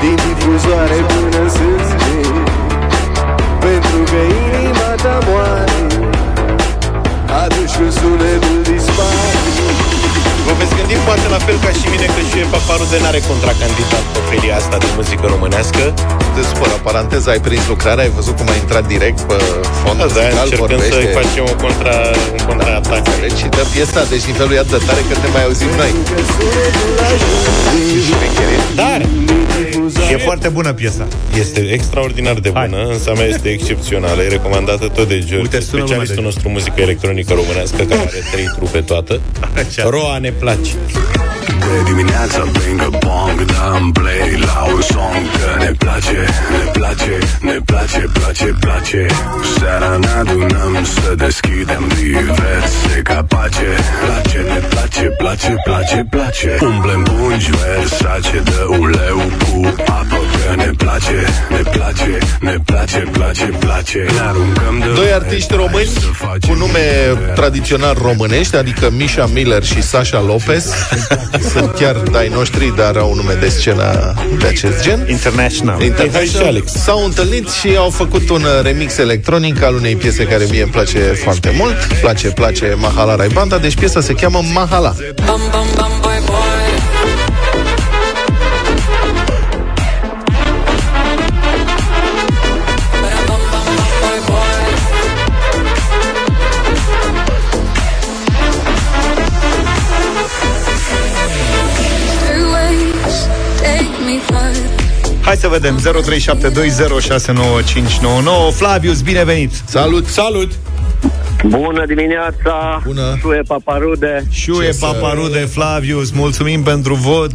[0.00, 2.18] Din difuzoare până în sânge
[3.60, 5.72] Pentru că inima ta moare
[7.44, 8.55] Atunci când sunetul
[11.08, 14.88] poate la fel ca și mine că și Paparude n-are contracandidat pe felia asta de
[14.98, 15.82] muzică românească.
[16.34, 19.36] Te supără, paranteza, ai prins lucrarea, ai văzut cum a intrat direct pe
[19.82, 21.16] fond Da, da, muzical, încercăm să vorbește.
[21.20, 21.96] facem o contra,
[22.36, 23.02] un contraatac.
[23.24, 25.92] Deci și dă piesa, deci nivelul e atât de tare că te mai auzim noi.
[28.74, 29.00] Dar
[30.12, 31.06] E foarte bună piesa.
[31.38, 32.88] este extraordinar de bună, Hai.
[32.92, 34.22] însă mea este excepțională.
[34.22, 36.26] E recomandată tot de George, Uite, sună lumea specialistul deja.
[36.28, 39.20] nostru muzică electronică românească, care are trei trupe toată.
[39.68, 39.88] Așa.
[39.88, 40.70] Roa ne place.
[40.96, 41.35] Thank you.
[41.66, 46.18] De dimineața pingă pong Dăm play la un song Că ne place,
[46.50, 49.06] ne place, ne place, place, place.
[49.58, 53.68] Seara ne adunăm să deschidem diverse capace.
[54.08, 56.56] La ce ne place, place, place, place.
[56.60, 61.18] Umblem pungi versace de uleu cu apă Că ne place,
[61.50, 64.06] ne place, ne place, place, place.
[64.12, 65.88] Ne aruncăm de Doi artiști români
[66.48, 66.80] cu nume
[67.34, 70.64] tradițional românești, adică Misha Miller și Sasha Lopez.
[71.56, 75.06] Sunt chiar dai noștri, dar au nume de scenă de acest gen.
[75.08, 75.82] International.
[75.82, 76.62] International.
[76.66, 80.70] S-au întâlnit și au făcut un uh, remix electronic al unei piese care mie îmi
[80.70, 81.74] place foarte mult.
[82.00, 84.94] Place, place Mahala Rai Banda, deci piesa se cheamă Mahala.
[85.26, 86.05] Bam bam bam boy
[105.46, 105.78] să vedem
[108.50, 110.06] 0372069599 Flavius, binevenit Salut!
[110.06, 110.50] Salut!
[111.44, 112.82] Bună dimineața!
[112.84, 113.16] Bună!
[113.18, 114.24] Șue Paparude!
[114.30, 117.32] Șuie Paparude, Flavius, mulțumim pentru vot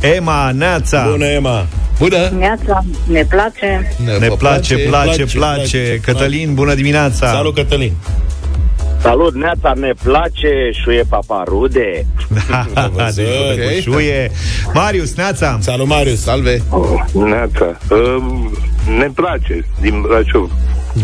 [0.00, 1.66] Ema, Neața Bună, Ema!
[1.98, 2.30] Bună!
[2.38, 3.96] Neața, ne place.
[4.18, 7.92] Ne place, place, place Cătălin, bună dimineața Salut, Cătălin!
[9.02, 12.06] Salut, Neața, ne place Șue Paparude!
[12.28, 12.44] Deci
[13.46, 14.30] vorbim cu Șuie
[14.74, 16.20] Marius, Neața Salut, Marius!
[16.20, 16.62] Salve!
[17.12, 18.52] Neața, um,
[18.98, 20.50] ne place din Brașov.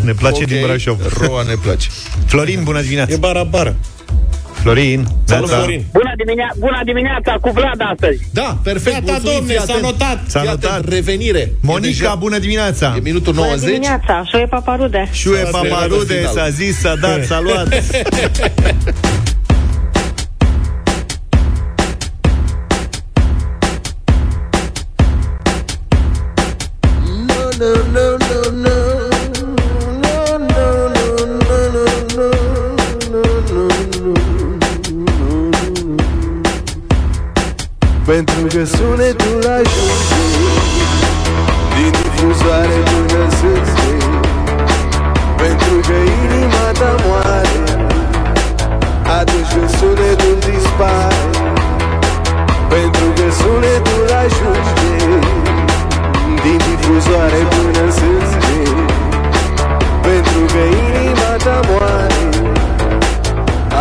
[0.05, 1.89] Ne place Ok, din Brașov Roa ne place.
[2.27, 3.75] Florin, bună dimineața E bara-bara.
[4.63, 5.63] Florin, Salut, Neața.
[5.63, 5.85] Florin!
[5.93, 8.19] Bună, dimine- bună dimineața cu Vlad astăzi!
[8.33, 9.83] Da, perfect, Gata, mulțumim, domne, fii s-a atent.
[9.85, 10.19] notat.
[10.27, 11.53] S-a Fii atent, notat revenire.
[11.63, 13.69] Monica, E, deja- bună dimineața e minutul Bună 90.
[13.73, 15.09] dimineața, șoie paparude.
[15.13, 16.33] Șuie S-a Paparude, final.
[16.35, 17.69] s-a zis, s-a dat, s-a luat
[38.15, 40.23] Pentru că sunetul ajunge
[41.75, 43.91] Din difuzoare până sânge
[45.41, 47.57] Pentru că inima ta moare
[49.19, 51.23] Atunci când sunetul dispare.
[52.73, 54.93] Pentru că sunetul ajunge
[56.43, 58.59] Din difuzoare până sânge
[60.07, 62.23] Pentru că inima ta moare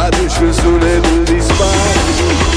[0.05, 2.56] Atunci când sunetul dispare.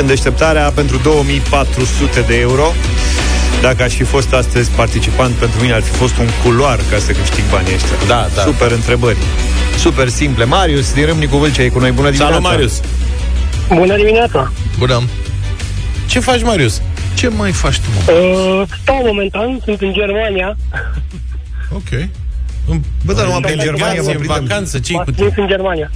[0.00, 2.72] În deșteptarea pentru 2400 de euro.
[3.60, 7.12] Dacă aș fi fost astăzi participant, pentru mine ar fi fost un culoar ca să
[7.12, 7.96] câștig banii ăștia.
[8.06, 8.42] Da, da.
[8.42, 9.16] Super întrebări.
[9.78, 10.44] Super simple.
[10.44, 11.90] Marius din Râmnicu Vâlcea e cu noi.
[11.90, 12.34] Bună dimineața.
[12.34, 12.80] Salut, Marius!
[13.74, 14.52] Bună dimineața!
[14.78, 15.02] Bună!
[16.06, 16.82] Ce faci, Marius?
[17.14, 18.12] Ce mai faci tu, mă?
[18.12, 20.56] Uh, stau momentan, sunt în Germania.
[21.72, 22.08] Ok.
[23.04, 24.44] Bă, dar numai prin Germania vă în prindem.
[24.44, 25.90] vacanță, ce M-a cu prins în Germania.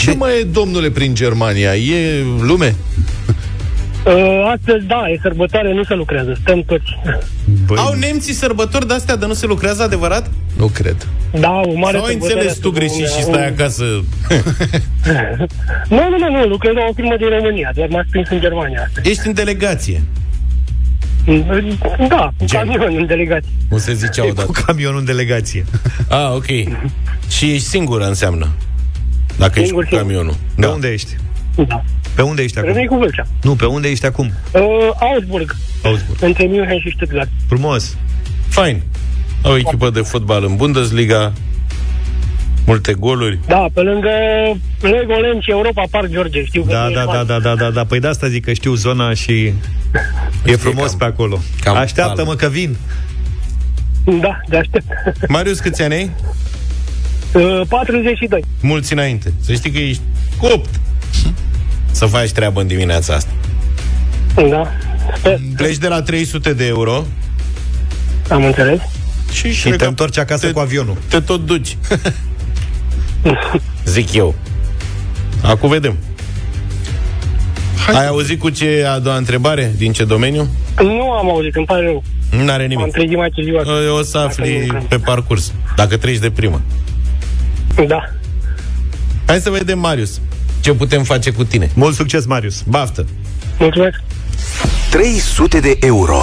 [0.00, 1.74] Ce mai e, domnule, prin Germania?
[1.76, 2.74] E lume?
[4.06, 6.98] Uh, astăzi, da, e sărbătoare, nu se lucrează, stăm toți.
[7.66, 10.30] Băi, Au nemții sărbători de-astea de nu se lucrează adevărat?
[10.56, 11.08] Nu cred.
[11.40, 13.84] Da, o mare Sau ai sărbătoare înțeles tu astăzi, greșit și un- stai un- acasă?
[15.88, 18.82] Nu, nu, nu, nu, lucrez la o firmă din România, doar m-a prins în Germania
[18.86, 19.08] astăzi.
[19.08, 20.02] Ești în delegație.
[22.08, 22.60] Da, cu Gen.
[22.66, 23.50] camion în delegație.
[23.68, 24.62] Cum se zicea e cu odată.
[24.66, 25.64] camionul în delegație.
[26.08, 26.46] Ah, ok.
[27.28, 28.48] Și ești singură înseamnă.
[29.40, 30.06] Dacă ești Singur, cu singur.
[30.08, 30.34] camionul.
[30.54, 30.68] Pe Da.
[30.68, 31.16] unde ești?
[31.66, 31.82] Da.
[32.14, 32.96] Pe unde ești Rămâi acum?
[32.96, 33.26] cu Vâlcea.
[33.42, 34.32] Nu, pe unde ești acum?
[34.52, 34.60] Uh,
[35.00, 36.22] Augsburg, Augsburg.
[36.22, 37.28] între München și Stuttgart.
[37.48, 37.96] Frumos.
[38.48, 38.82] Fain.
[39.42, 41.32] O echipă de fotbal în Bundesliga.
[42.66, 43.38] Multe goluri.
[43.46, 44.08] Da, pe lângă
[44.80, 47.14] Legoland și Europa Park George, știu că Da, e da, fan.
[47.14, 47.84] da, da, da, da, da.
[47.84, 49.52] Păi de asta zic că știu zona și
[50.44, 51.38] e frumos cam- pe acolo.
[51.60, 52.34] cam Așteaptă-mă palmă.
[52.34, 52.76] că vin.
[54.20, 54.84] Da, de aștept.
[55.28, 56.10] Marius, câți ani ai?
[57.34, 58.44] Uh, 42.
[58.60, 59.32] Mulți înainte.
[59.40, 60.02] Să știi că ești
[60.38, 60.68] copt
[61.90, 63.30] să faci treabă în dimineața asta.
[64.34, 64.70] Da.
[65.16, 65.40] Sper.
[65.56, 67.04] Pleci de la 300 de euro
[68.28, 68.80] Am înțeles.
[69.32, 70.96] și, Și cred te că întorci acasă te- cu avionul.
[71.08, 71.76] Te tot duci.
[73.84, 74.34] Zic eu.
[75.42, 75.96] Acum vedem.
[77.86, 77.94] Hai.
[78.00, 79.72] Ai auzit cu ce a doua întrebare?
[79.76, 80.48] Din ce domeniu?
[80.82, 82.02] Nu am auzit, îmi pare rău.
[82.44, 82.92] Nu are Am nimic.
[82.92, 83.56] trezit mai târziu.
[83.58, 83.88] astăzi.
[83.88, 86.60] O să afli Dacă nu- pe parcurs, dacă treci de primă.
[87.86, 88.00] Da.
[89.26, 90.20] Hai să vedem, Marius,
[90.60, 91.70] ce putem face cu tine.
[91.74, 92.62] Mult succes, Marius.
[92.68, 93.06] Baftă!
[93.58, 94.00] Mulțumesc.
[94.90, 96.22] 300 de euro.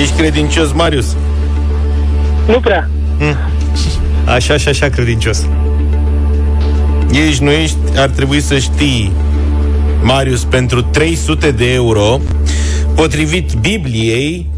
[0.00, 1.16] Ești credincios, Marius?
[2.46, 2.90] Nu prea.
[4.24, 5.46] Așa și așa credincios.
[7.28, 9.12] Ești, nu ești, ar trebui să știi,
[10.02, 12.20] Marius, pentru 300 de euro,
[12.94, 14.50] potrivit Bibliei,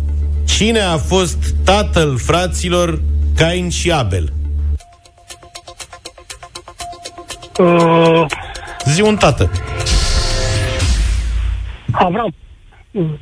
[0.44, 3.00] cine a fost tatăl fraților
[3.34, 4.32] Cain și Abel?
[7.64, 8.26] Uh,
[8.84, 9.50] Zi un tată.
[11.90, 12.34] Avram.
[12.90, 13.18] Mm,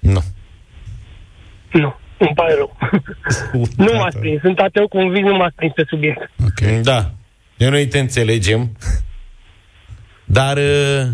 [0.00, 0.22] Nu.
[1.72, 2.76] Nu, îmi pare rău.
[3.76, 4.40] nu m-ați prins.
[4.40, 6.30] Sunt ateu convins, nu m-ați prins pe subiect.
[6.46, 6.80] Okay.
[6.82, 7.10] Da.
[7.56, 8.76] Eu noi te înțelegem.
[10.24, 11.06] Dar, uh,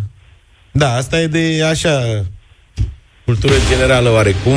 [0.72, 2.24] da, asta e de așa
[3.24, 4.56] cultură generală oarecum.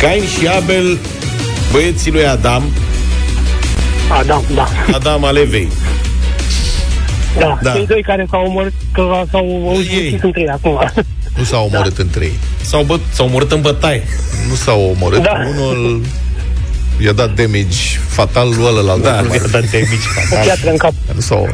[0.00, 0.98] Cain și Abel,
[1.72, 2.62] băieții lui Adam,
[4.10, 4.66] Adam, da.
[4.92, 5.68] Adam al Evei.
[7.38, 7.58] Da, Da.
[7.62, 7.72] da.
[7.72, 10.90] cei doi care s-au omorât, că s-au auzit între ei acum.
[11.36, 12.02] Nu s-au omorât da.
[12.02, 12.38] între ei.
[12.62, 14.02] S-au, bă, s-au omorât în bătaie.
[14.48, 15.22] Nu s-au omorât.
[15.22, 15.32] Da.
[15.50, 16.00] Unul
[17.04, 19.02] i-a dat damage fatal lui ălălalt.
[19.02, 20.92] Da, Nu i-a dat damage O piatră în cap.
[21.14, 21.52] Nu s-au...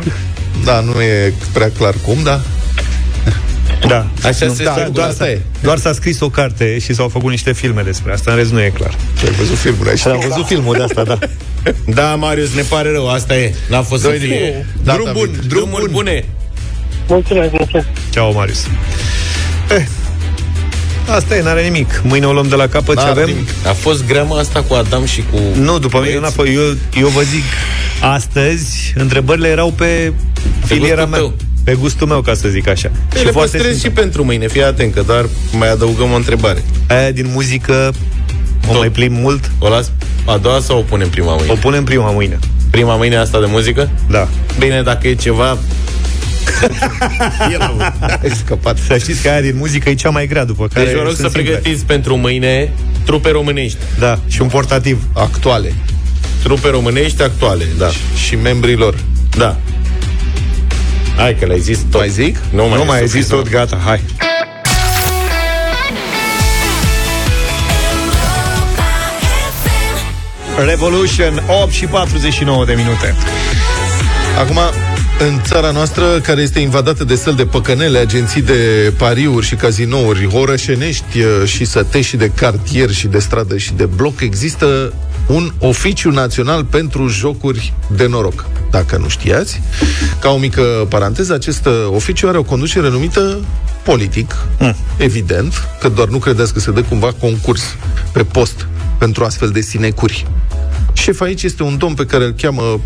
[0.64, 2.40] Da, nu e prea clar cum, da?
[3.88, 4.06] Da.
[4.24, 5.40] Așa nu, se da, spune, doar, asta s-a, e.
[5.62, 8.60] doar s-a scris o carte și s-au făcut niște filme despre asta, în rest nu
[8.60, 8.94] e clar.
[9.24, 11.18] Ai văzut filmul, ai Am văzut filmul de asta, da.
[12.00, 13.54] Da, Marius, ne pare rău, asta e.
[13.68, 14.28] N-a fost să Doi fie.
[14.28, 14.54] nimic.
[14.82, 15.46] Drum Data bun, viitoare.
[15.48, 16.24] drumuri bune.
[17.08, 17.86] Mulțumesc, mulțumesc.
[18.10, 18.66] Ceau, Marius.
[19.70, 19.86] Eh,
[21.08, 22.00] asta e, n-are nimic.
[22.04, 23.26] Mâine o luăm de la capăt ce N-are avem.
[23.34, 23.48] nimic.
[23.66, 25.38] A fost grama asta cu Adam și cu...
[25.60, 26.48] Nu, după mine n-a fost.
[26.48, 26.62] Eu,
[27.00, 27.42] eu vă zic,
[28.00, 30.12] astăzi întrebările erau pe
[30.64, 31.18] filiera gustul mea.
[31.18, 31.34] tău.
[31.70, 32.90] Pe gustul meu, ca să zic așa.
[33.16, 36.64] Și le păstrez și pentru mâine, fii atent, că doar mai adăugăm o întrebare.
[36.88, 37.92] Aia din muzică
[38.66, 38.78] o Tot.
[38.78, 39.50] mai plim mult.
[39.58, 39.90] O las
[40.26, 41.52] a doua sau o punem prima mâine?
[41.52, 42.38] O punem prima mâine.
[42.70, 43.90] Prima mâine asta de muzică?
[44.08, 44.28] Da.
[44.58, 45.50] Bine, dacă e ceva...
[48.22, 48.78] Ai scăpat.
[48.86, 51.12] Să știți că aia din muzică e cea mai grea, după care Deci vă rog
[51.14, 51.52] sunt să simple.
[51.52, 52.72] pregătiți pentru mâine
[53.04, 53.78] trupe românești.
[53.98, 55.02] Da, și un portativ.
[55.12, 55.74] Actuale.
[56.42, 57.88] Trupe românești actuale, da.
[58.26, 58.94] Și membrii lor.
[59.36, 59.56] Da.
[61.20, 62.00] Hai că l-ai zis tot.
[62.00, 62.36] Mai zic?
[62.50, 63.44] Nu mai, Nu mai ai zis suficient.
[63.44, 64.00] tot, gata, hai.
[70.66, 73.14] Revolution, 8 și 49 de minute.
[74.38, 74.58] Acum,
[75.18, 80.28] în țara noastră, care este invadată de săl de păcănele, agenții de pariuri și cazinouri,
[80.32, 84.92] orășenești uh, și sătești și de cartier și de stradă și de bloc, există
[85.30, 88.44] un oficiu național pentru jocuri de noroc.
[88.70, 89.60] Dacă nu știați,
[90.20, 93.44] ca o mică paranteză, acest uh, oficiu are o conducere numită
[93.84, 94.76] politic, mm.
[94.96, 97.62] evident, că doar nu credeți că se dă cumva concurs
[98.12, 98.66] pe post
[98.98, 100.26] pentru astfel de sinecuri.
[100.92, 102.80] Șef aici este un domn pe care îl cheamă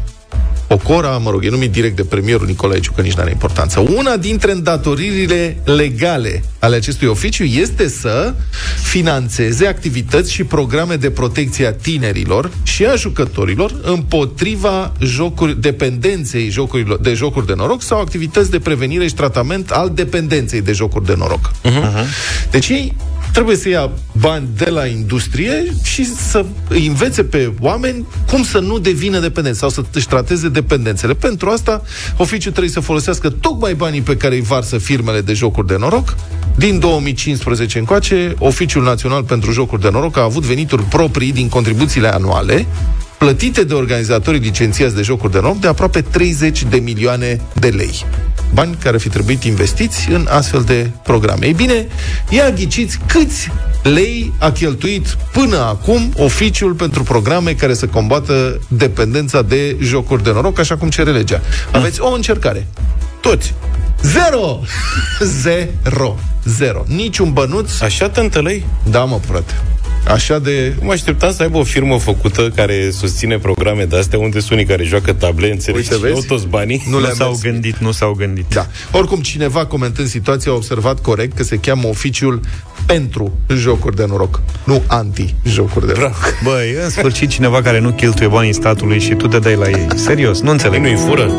[0.67, 3.81] Pocora, mă rog, e numit direct de premierul Nicolae Ciucă, nici nu are importanță.
[3.81, 8.35] Una dintre îndatoririle legale ale acestui oficiu este să
[8.83, 16.99] financeze activități și programe de protecție a tinerilor și a jucătorilor împotriva jocuri, dependenței jocurilor,
[16.99, 21.15] de jocuri de noroc sau activități de prevenire și tratament al dependenței de jocuri de
[21.17, 21.51] noroc.
[21.51, 22.05] Uh-huh.
[22.51, 22.95] Deci ei
[23.35, 28.59] trebuie să ia bani de la industrie și să îi învețe pe oameni cum să
[28.59, 31.15] nu devină dependenți sau să își trateze dependențele.
[31.15, 31.83] Pentru asta,
[32.17, 36.17] oficiul trebuie să folosească tocmai banii pe care îi varsă firmele de jocuri de noroc.
[36.57, 42.09] Din 2015 încoace, Oficiul Național pentru Jocuri de Noroc a avut venituri proprii din contribuțiile
[42.09, 42.67] anuale
[43.19, 48.05] plătite de organizatorii licențiați de jocuri de noroc de aproape 30 de milioane de lei.
[48.55, 51.47] Bani care ar fi trebuit investiți în astfel de programe.
[51.47, 51.87] Ei bine,
[52.29, 53.51] ia ghiciți câți
[53.83, 60.31] lei a cheltuit până acum oficiul pentru programe care să combată dependența de jocuri de
[60.33, 61.41] noroc, așa cum cere legea.
[61.73, 62.67] Aveți o încercare.
[63.21, 63.55] Toți.
[64.03, 64.61] Zero!
[65.43, 66.19] Zero.
[66.45, 66.85] Zero.
[66.87, 67.81] Niciun bănuț.
[67.81, 68.67] Așa te întâlei?
[68.91, 69.53] Da, mă, frate.
[70.09, 70.75] Așa de...
[70.81, 74.65] Mă așteptam să aibă o firmă făcută care susține programe de astea unde sunt unii
[74.65, 75.83] care joacă table, înțelegi?
[75.83, 76.15] Uite, și vezi?
[76.15, 76.85] au toți banii.
[76.91, 77.43] Nu, le-a s-au mers.
[77.43, 78.45] gândit, nu s-au gândit.
[78.49, 78.67] Da.
[78.93, 82.41] Oricum, cineva comentând situația a observat corect că se cheamă oficiul
[82.87, 86.39] pentru jocuri de noroc, nu anti-jocuri de noroc.
[86.43, 89.87] Băi, în sfârșit cineva care nu cheltuie banii statului și tu te dai la ei.
[89.95, 90.81] Serios, nu înțeleg.
[90.81, 91.31] Nu-i fură.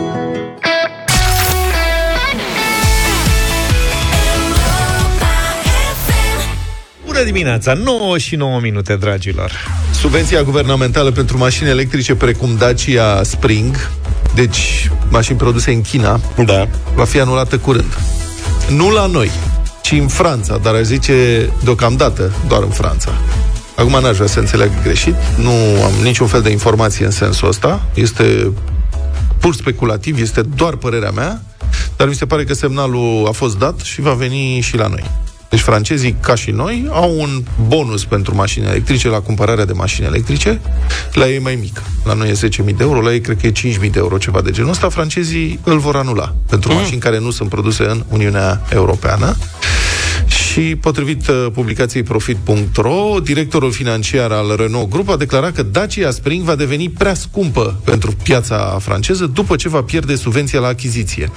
[7.15, 9.51] Bună dimineața, 9 și 9 minute, dragilor.
[9.93, 13.89] Subvenția guvernamentală pentru mașini electrice precum Dacia Spring,
[14.33, 16.67] deci mașini produse în China, Da.
[16.95, 17.97] va fi anulată curând.
[18.69, 19.31] Nu la noi,
[19.81, 23.11] ci în Franța, dar aș zice deocamdată doar în Franța.
[23.75, 27.85] Acum n-aș vrea să înțeleg greșit, nu am niciun fel de informație în sensul ăsta,
[27.93, 28.51] este
[29.39, 31.41] pur speculativ, este doar părerea mea,
[31.97, 35.03] dar mi se pare că semnalul a fost dat și va veni și la noi.
[35.55, 40.07] Deci francezii, ca și noi, au un bonus pentru mașini electrice la cumpărarea de mașini
[40.07, 40.61] electrice.
[41.13, 41.83] La ei e mai mic.
[42.03, 44.41] La noi e 10.000 de euro, la ei cred că e 5.000 de euro, ceva
[44.41, 44.89] de genul ăsta.
[44.89, 46.77] Francezii îl vor anula pentru mm.
[46.77, 49.35] mașini care nu sunt produse în Uniunea Europeană.
[50.27, 56.43] Și potrivit uh, publicației Profit.ro, directorul financiar al Renault Group a declarat că Dacia Spring
[56.43, 61.31] va deveni prea scumpă pentru piața franceză după ce va pierde subvenția la achiziție.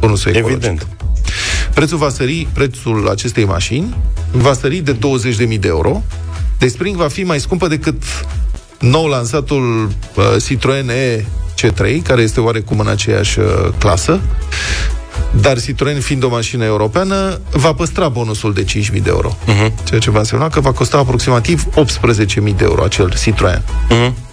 [0.00, 0.86] Bonusul ecologic.
[1.32, 1.74] Evident.
[1.74, 3.96] Prețul va sări, prețul acestei mașini
[4.30, 6.02] va sări de 20.000 de euro.
[6.58, 8.02] Deci Spring va fi mai scumpă decât
[8.78, 11.24] nou lansatul uh, Citroen E
[11.62, 13.46] C3, care este oarecum în aceeași uh,
[13.78, 14.20] clasă.
[15.40, 19.36] Dar Citroen, fiind o mașină europeană, va păstra bonusul de 5.000 de euro.
[19.42, 19.84] Uh-huh.
[19.84, 23.62] Ceea ce va însemna că va costa aproximativ 18.000 de euro acel Citroen.
[23.62, 24.31] Uh-huh.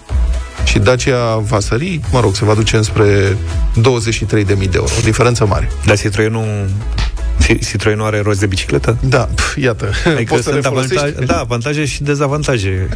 [0.64, 3.36] Și Dacia va sări, mă rog, se va duce înspre
[3.76, 4.90] 23.000 de euro.
[4.98, 5.68] O diferență mare.
[5.84, 6.68] Dar Citroenul
[7.68, 8.96] Citroenul are roți de bicicletă?
[9.00, 9.90] Da, pf, iată.
[10.14, 10.98] Adică Poți să le sunt folosești?
[10.98, 12.88] avantaje, da, avantaje și dezavantaje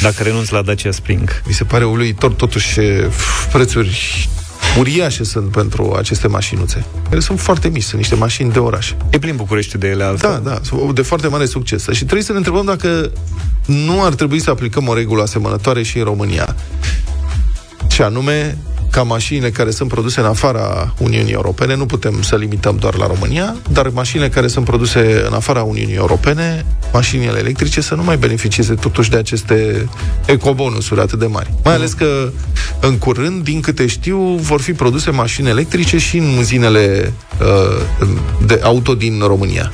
[0.00, 1.42] dacă renunți la Dacia Spring.
[1.46, 4.28] Mi se pare uluitor totuși ce f- prețuri
[4.78, 8.92] uriașe sunt pentru aceste mașinuțe, care sunt foarte mici, sunt niște mașini de oraș.
[9.10, 10.40] E plin București de ele altfel.
[10.44, 11.82] Da, da, sunt de foarte mare succes.
[11.82, 13.10] Și trebuie să ne întrebăm dacă
[13.66, 16.54] nu ar trebui să aplicăm o regulă asemănătoare și în România.
[17.88, 18.58] Și anume,
[18.90, 23.06] ca mașinile care sunt produse în afara Uniunii Europene, nu putem să limităm doar la
[23.06, 28.16] România, dar mașinile care sunt produse în afara Uniunii Europene, mașinile electrice, să nu mai
[28.16, 29.88] beneficieze totuși de aceste
[30.26, 31.52] ecobonusuri atât de mari.
[31.64, 32.30] Mai ales că
[32.80, 38.06] în curând, din câte știu, vor fi produse mașini electrice și în uzinele uh,
[38.46, 39.72] de auto din România.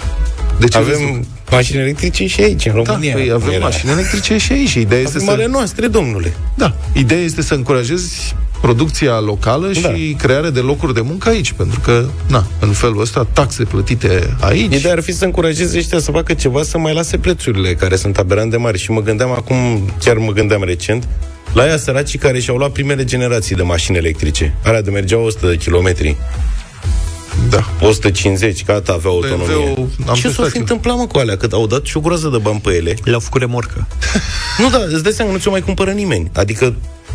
[0.58, 3.14] Deci Avem mașini electrice și aici, în România.
[3.14, 3.64] Da, păi avem Era.
[3.64, 4.74] mașini electrice și aici.
[4.74, 5.32] Ideea este Avem să...
[5.32, 6.36] ale noastre, domnule.
[6.54, 6.76] Da.
[6.92, 8.34] Ideea este să încurajezi
[8.64, 9.92] producția locală Da.
[9.94, 14.36] și crearea de locuri de muncă aici, pentru că, na, în felul ăsta, taxe plătite
[14.40, 14.74] aici.
[14.74, 18.18] Ideea ar fi să încurajeze ăștia să facă ceva, să mai lase prețurile, care sunt
[18.18, 18.78] aberant de mari.
[18.78, 21.08] Și mă gândeam acum, chiar mă gândeam recent,
[21.52, 24.54] la ea săracii care și-au luat primele generații de mașini electrice.
[24.64, 26.16] Alea de mergeau 100 de kilometri.
[27.48, 27.64] Da.
[27.80, 29.46] 150, gata, avea autonomie.
[29.46, 30.60] BMW-ul, am Ce s-a testat fi eu.
[30.60, 31.36] întâmplat, mă, cu alea?
[31.36, 32.94] Cât au dat și o groază de bani pe ele.
[33.04, 33.86] Le-au făcut remorcă.
[34.58, 36.30] Nu, da, îți dai seama, nu ți-o mai cumpără nimeni.
[36.34, 36.74] Adică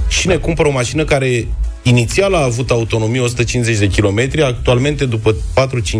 [0.10, 1.48] cine cumpără o mașină care
[1.84, 5.38] inițial a avut autonomie 150 de kilometri, actualmente, după 4-5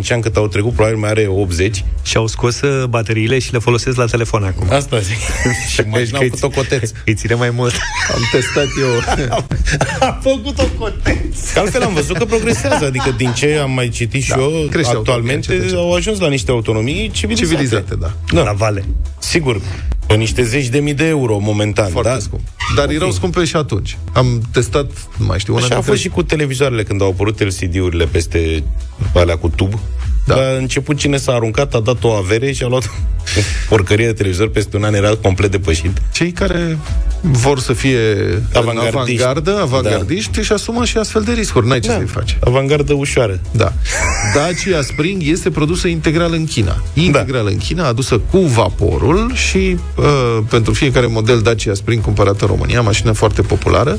[0.10, 1.84] ani cât au trecut, probabil mai are 80.
[2.04, 4.68] Și au scos uh, bateriile și le folosesc la telefon acum.
[4.72, 5.18] Asta zic.
[5.74, 6.92] și mașina a făcut o coteț.
[7.06, 7.74] Îi ține mai mult.
[8.14, 9.28] Am testat eu.
[10.10, 11.52] a făcut o coteț.
[11.54, 14.50] Că altfel am văzut că progresează, adică din ce am mai citit și Da, eu,
[14.50, 15.78] crește autonomia actualmente încet, încet.
[15.78, 17.54] au ajuns la niște autonomii civilizate.
[17.54, 18.12] Civilizate, da.
[18.34, 18.44] Da.
[18.44, 18.86] La vale.
[19.20, 19.62] Sigur,
[20.10, 22.20] pe niște zeci de mii de euro momentan, Foarte da?
[22.20, 22.42] scump.
[22.76, 22.92] Dar Ok.
[22.94, 23.98] erau scumpe și atunci.
[24.14, 27.10] Am testat, nu mai știu, una Așa a dintre- fost și cu televizoarele când au
[27.10, 28.64] apărut LCD-urile peste
[29.14, 29.80] alea cu tub.
[30.26, 30.36] Da.
[30.36, 30.42] Da.
[30.42, 32.90] La început cine s-a aruncat a dat o avere și a luat o
[33.70, 36.02] porcărie de televizor peste un an, era complet depășit.
[36.12, 36.78] Cei care
[37.22, 37.98] vor să fie
[38.54, 38.96] Avangardiști.
[39.22, 40.40] în avangardă, avangardiști, da.
[40.40, 41.68] își asumă și astfel de riscuri.
[41.68, 41.94] N-ai ce Da.
[41.96, 42.38] să-i faci.
[42.44, 43.40] Avangardă ușoară.
[43.52, 43.74] Da.
[44.36, 46.84] Dacia Spring este produsă integral în China.
[46.94, 50.06] Integral în China, adusă cu vaporul și uh,
[50.50, 53.98] pentru fiecare model Dacia Spring cumpărat în România, mașină foarte populară,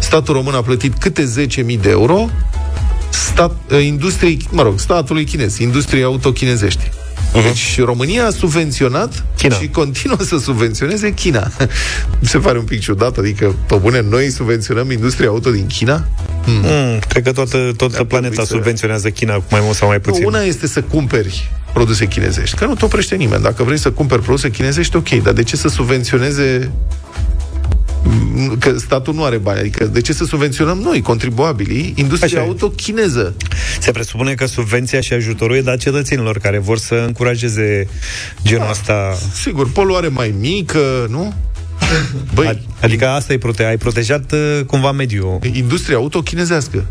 [0.00, 1.32] statul român a plătit câte
[1.66, 2.28] 10.000 de euro
[3.12, 6.90] stat, uh, industriei, mă rog, statului chinez, industriei auto chinezești.
[7.32, 9.54] Deci România a subvenționat China.
[9.54, 11.50] și continuă să subvenționeze China.
[12.20, 16.08] Mi se pare un pic ciudat, adică, pe bune, noi subvenționăm industria auto din China?
[16.46, 19.88] Mm, cred că toată, toată Ar planeta trebui să- subvenționează China cu mai mult sau
[19.88, 20.26] mai Nu, puțin.
[20.26, 23.42] una este să cumperi produse chinezești, că nu te oprește nimeni.
[23.42, 27.41] Dacă vrei să cumperi produse chinezești, ok, dar de ce să subvenționeze m,
[28.58, 32.48] că statul nu are bani, adică de ce să subvenționăm noi, contribuabilii, industria Așa e.
[32.48, 33.34] auto chineză?
[33.80, 37.88] Se presupune că subvenția și ajutorul e dat cetățenilor care vor să încurajeze
[38.44, 39.18] genul ăsta.
[39.42, 41.34] Sigur, poluare mai mică, nu?
[42.34, 45.38] Băi, Adică asta e prote- ai protejat uh, cumva mediul.
[45.52, 46.84] industria auto chinezească.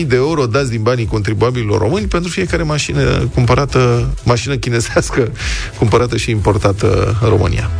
[0.00, 5.32] 10.000 de euro dați din banii contribuabililor români pentru fiecare mașină cumpărată, mașină chinezească
[5.78, 7.70] cumpărată și importată în România.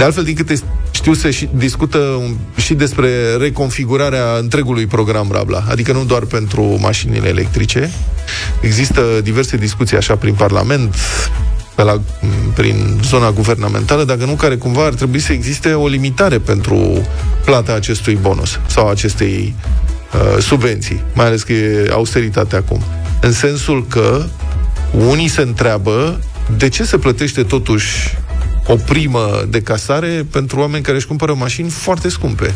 [0.00, 0.54] De altfel, din câte
[0.90, 6.62] știu, se și discută un- și despre reconfigurarea întregului program Rabla, adică nu doar pentru
[6.78, 7.90] mașinile electrice.
[8.60, 10.94] Există diverse discuții așa prin Parlament,
[11.74, 12.00] pe la,
[12.54, 17.06] prin zona guvernamentală, dacă nu care cumva ar trebui să existe o limitare pentru
[17.44, 19.54] plata acestui bonus sau acestei
[20.12, 22.82] uh, subvenții, mai ales că e austeritate acum.
[23.20, 24.24] În sensul că
[25.08, 26.20] unii se întreabă
[26.56, 28.18] de ce se plătește totuși
[28.66, 32.54] o primă de casare pentru oameni care își cumpără mașini foarte scumpe.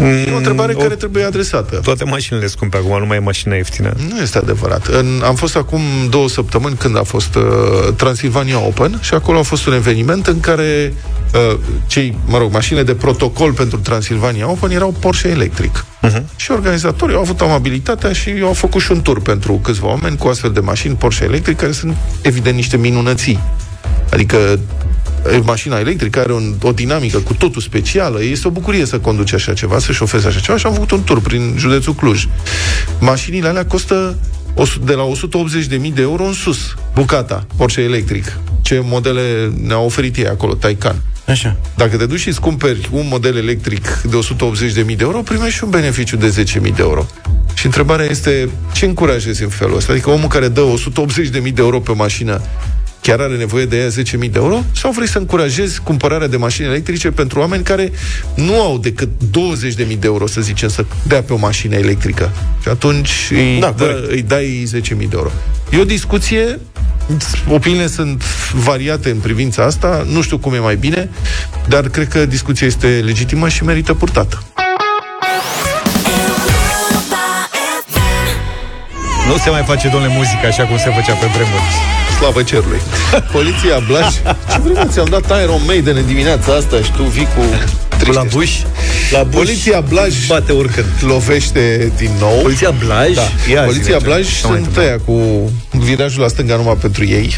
[0.00, 1.76] E o întrebare care trebuie adresată.
[1.76, 3.92] Toate mașinile scumpe acum, nu mai e mașina ieftină.
[4.08, 4.86] Nu este adevărat.
[4.86, 5.80] În, am fost acum
[6.10, 7.42] două săptămâni când a fost uh,
[7.96, 10.94] Transilvania Open și acolo a fost un eveniment în care
[11.34, 15.84] uh, cei, mă rog, mașinile de protocol pentru Transilvania Open erau Porsche electric.
[16.06, 16.22] Uh-huh.
[16.36, 20.28] Și organizatorii au avut amabilitatea și au făcut și un tur pentru câțiva oameni cu
[20.28, 23.38] astfel de mașini Porsche electric, care sunt evident niște minunății.
[24.10, 24.58] Adică
[25.32, 29.32] e, mașina electrică are un, o dinamică cu totul specială, este o bucurie să conduci
[29.32, 32.26] așa ceva, să șofezi așa ceva și am făcut un tur prin județul Cluj.
[33.00, 34.16] Mașinile alea costă
[34.54, 38.38] o su- de la 180.000 de euro în sus, bucata, Porsche electric.
[38.62, 40.96] Ce modele ne-au oferit ei acolo, Taycan.
[41.26, 41.56] Așa.
[41.76, 45.64] Dacă te duci și îți cumperi un model electric de 180.000 de euro, primești și
[45.64, 47.06] un beneficiu de 10.000 de euro.
[47.54, 49.92] Și întrebarea este, ce încurajezi în felul ăsta?
[49.92, 50.62] Adică omul care dă
[51.32, 52.40] 180.000 de euro pe mașină
[53.00, 54.62] chiar are nevoie de ea 10.000 de euro?
[54.72, 57.92] Sau vrei să încurajezi cumpărarea de mașini electrice pentru oameni care
[58.34, 62.30] nu au decât 20.000 de euro, să zicem, să dea pe o mașină electrică?
[62.62, 64.10] Și atunci îi, Da, dă, corect.
[64.10, 65.30] îi dai 10.000 de euro.
[65.70, 66.58] E o discuție
[67.48, 68.22] Opiniile sunt
[68.52, 71.08] variate în privința asta, nu știu cum e mai bine,
[71.68, 74.42] dar cred că discuția este legitimă și merită purtată.
[79.28, 81.62] Nu se mai face, domnule, muzică așa cum se făcea pe vremuri.
[82.18, 82.80] Slavă cerului.
[83.36, 84.06] Poliția Blaj.
[84.50, 87.42] Ce vreme ți-am dat Iron Maiden în dimineața asta și tu vii cu
[88.12, 88.50] La buș?
[89.12, 89.34] La buș.
[89.34, 90.86] Poliția Blaj Bate oricând.
[91.00, 92.38] lovește din nou.
[92.42, 93.14] Poliția Blaj?
[93.14, 93.22] Da.
[93.52, 94.82] Ia Poliția zi-ne ce- Blaj ce mai sunt întâmplă.
[94.82, 97.34] ăia cu virajul la stânga numai pentru ei.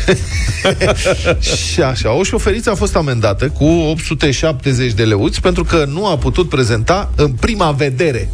[1.72, 6.16] și așa, o șoferiță a fost amendată cu 870 de leuți pentru că nu a
[6.16, 8.28] putut prezenta în prima vedere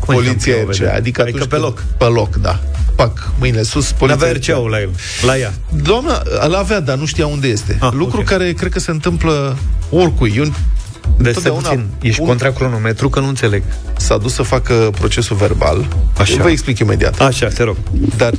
[0.00, 0.72] Cum adică în poliția prima RCA.
[0.72, 0.96] vedere?
[0.96, 1.84] Adică, Adică atunci pe când- loc.
[1.98, 2.60] Pe loc, da.
[2.96, 4.52] Pac, mâine sus, poliția N-avea RCA.
[4.52, 4.90] RCA-ul la el,
[5.26, 5.52] la ea.
[5.82, 7.78] Doamna, îl avea, dar nu știa unde este.
[7.80, 8.24] Ah, Lucru ok.
[8.24, 9.56] care cred că se întâmplă
[9.90, 10.32] oricui.
[10.36, 10.52] Eu, Deci
[11.02, 13.62] stai întotdeauna puțin, ești un- contra cronometru, că nu înțeleg.
[13.96, 15.86] S-a dus să facă procesul verbal.
[16.18, 16.42] Așa.
[16.42, 17.20] Vă explic imediat.
[17.20, 17.76] Așa, te rog.
[18.16, 18.32] Dar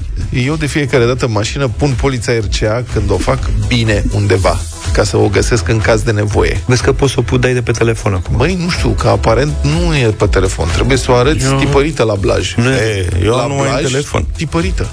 [0.46, 4.58] eu de fiecare dată în mașină pun polița RCA când o fac bine undeva,
[4.94, 6.62] ca să o găsesc în caz de nevoie.
[6.66, 8.36] Vezi că poți să o pu- dai de pe telefon acum.
[8.38, 10.68] Băi, nu știu, că aparent nu e pe telefon.
[10.74, 12.56] Trebuie să o arăți Eu- tipărită la blaj.
[12.56, 14.26] Nu, e, eu la am numai în blaj, telefon.
[14.38, 14.90] tipărită.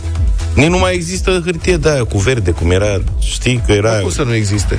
[0.55, 3.91] Nici nu mai există hârtie de aia cu verde, cum era, știi că era...
[3.93, 4.79] Cum să nu existe?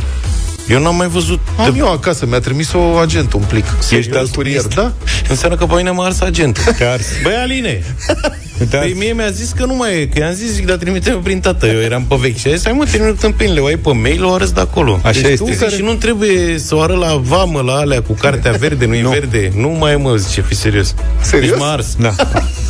[0.71, 1.39] Eu n-am mai văzut...
[1.57, 3.65] Am eu acasă, mi-a trimis-o agent un plic.
[3.89, 4.67] Ești de altruist?
[4.67, 4.91] curier, da?
[5.29, 6.73] Înseamnă că pe mine m-a ars agent.
[6.77, 7.05] Te ars.
[7.23, 7.83] Băi, Aline,
[8.69, 8.85] Te ars.
[8.85, 11.39] Păi mie mi-a zis că nu mai e, că i-am zis, zic, dar trimite-mă prin
[11.39, 11.65] tată.
[11.67, 14.23] Eu eram pe vechi și a zis, hai mă, trimite tâmpinile, o ai pe mail,
[14.25, 14.99] o arăți de acolo.
[15.03, 15.45] Așa deci este.
[15.45, 18.85] Tu, zic, Și nu trebuie să o arăt la vamă, la alea, cu cartea verde,
[18.85, 19.51] nu-i verde.
[19.55, 20.95] Nu mai e, mă, zice, fi serios.
[21.21, 21.49] Serios?
[21.49, 21.95] Deci m-a ars.
[21.99, 22.15] Da.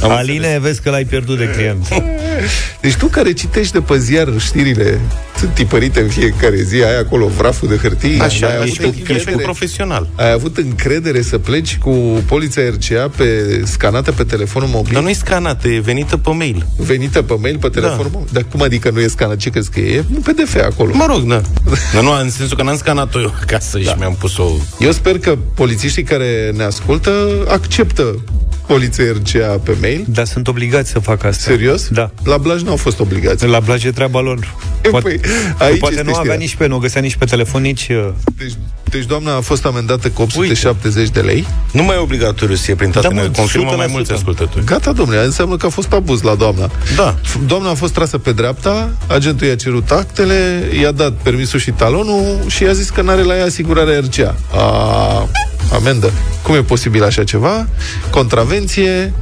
[0.04, 1.88] Am Aline, vezi că l-ai pierdut de client.
[2.82, 5.00] Deci tu care citești de pe ziar știrile
[5.38, 8.86] sunt tipărite în fiecare zi, ai acolo vraful de hârtie, Așa, ai avut ești cu,
[8.88, 10.08] ești cu încredere, profesional.
[10.16, 11.90] ai avut încredere să pleci cu
[12.28, 13.26] poliția RCA pe
[13.66, 16.66] scanată pe telefonul mobil, Dar nu e scanată, e venită pe mail.
[16.78, 18.18] venită pe mail pe telefonul Da.
[18.18, 18.30] mobil.
[18.34, 19.38] Dar cum adică nu e scanat?
[19.38, 19.96] Ce crezi că e?
[19.96, 20.92] E un PDF acolo.
[20.96, 21.42] Mă rog, da.
[21.94, 23.90] Dar nu, în sensul că n-am scanat-o eu acasă da.
[23.90, 24.44] și mi-am pus-o...
[24.80, 27.12] Eu sper că polițiștii care ne ascultă
[27.48, 28.24] acceptă
[28.68, 30.06] poliția RCA pe mail.
[30.08, 31.42] Dar sunt obligați să facă asta.
[31.52, 31.88] Serios?
[31.88, 32.12] Da.
[32.24, 33.46] La Blaj nu au fost obligați.
[33.46, 34.56] La Blaj e treaba lor.
[34.90, 35.20] Poate, Păi,
[35.58, 36.36] că aici poate este nu avea știrea.
[36.38, 37.88] nici pe, nu o găsea nici pe telefon, nici...
[37.90, 38.52] uh, Deci,
[38.92, 41.48] deci doamna a fost amendată cu 870 de lei.
[41.72, 43.90] Nu mai e obligatoriu să fie printate, Da, mă, ne confirmă mai 100%.
[43.92, 44.66] mulți ascultători.
[44.66, 46.70] Gata, domnule, înseamnă că a fost abuz la doamna.
[46.96, 47.16] Da.
[47.24, 51.72] F- Doamna a fost trasă pe dreapta, agentul i-a cerut actele, i-a dat permisul și
[51.72, 54.36] talonul și i-a zis că n-are la ea asigurarea RCA.
[54.54, 55.28] A,
[55.74, 56.12] amendă.
[56.44, 57.68] Cum e posibil așa ceva?
[58.10, 59.14] Contravenție.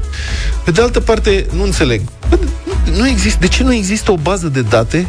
[0.63, 2.01] Pe de altă parte, nu înțeleg.
[2.29, 2.47] Bă, nu-
[2.97, 5.07] Nu există, de ce nu există o bază de date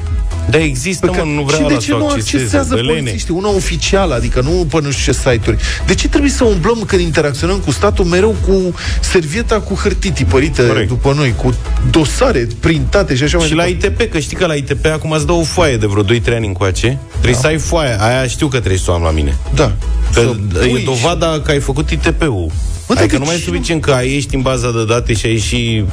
[0.51, 2.37] Da, există, pe mă, care- nu vrea și de ăla ce să o nu acceseze,
[2.37, 2.99] accesează de lene.
[2.99, 3.35] polițiștii?
[3.35, 5.57] Una oficială, adică nu pe nu știu ce site-uri.
[5.87, 10.67] De ce trebuie să umblăm când interacționăm cu statul mereu cu servieta cu hârtii tipărite
[10.67, 10.89] Corect.
[10.89, 11.55] după noi, cu
[11.91, 13.87] dosare printate și așa mai Și la departe?
[14.03, 16.47] ITP, că știi că la ITP acum îți dă o foaie de vreo 2-3 ani
[16.47, 16.99] încoace.
[17.11, 17.97] Trebuie să ai foaia.
[18.01, 19.37] Aia știu că trebuie să o am la mine.
[19.55, 19.73] Da.
[20.15, 22.51] Că Să pui e dovada că ai făcut ITP-ul.
[22.89, 25.13] Mă, Adică dar nu mai e ce- suficient că ai ești în baza de date
[25.15, 25.85] și ai și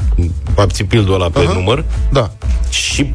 [0.55, 1.53] apțipildul ăla pe Aha.
[1.53, 2.31] număr Da.
[2.69, 3.11] și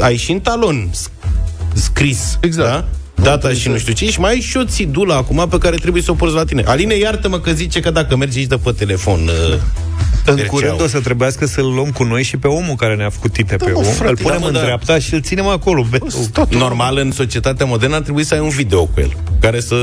[0.00, 1.28] ai și în talon sc-
[1.74, 2.38] scris.
[2.40, 2.68] Exact.
[2.70, 2.84] Da?
[3.22, 6.02] Data și nu știu ce, și mai ai și o țidulă acum pe care trebuie
[6.02, 6.62] să o porți la tine.
[6.66, 9.58] Aline, iartă-mă că zice că dacă mergi aici de pe telefon, uh,
[10.26, 10.54] În Terceau.
[10.54, 13.70] curând o să trebuiască să-l luăm cu noi și pe omul care ne-a făcut ITP-ul.
[13.72, 14.60] Da, mă, frate, îl punem da, mă, în da.
[14.60, 15.86] dreapta și îl ținem acolo.
[16.48, 19.74] Normal, în societatea modernă ar trebui să ai un video cu el, care să,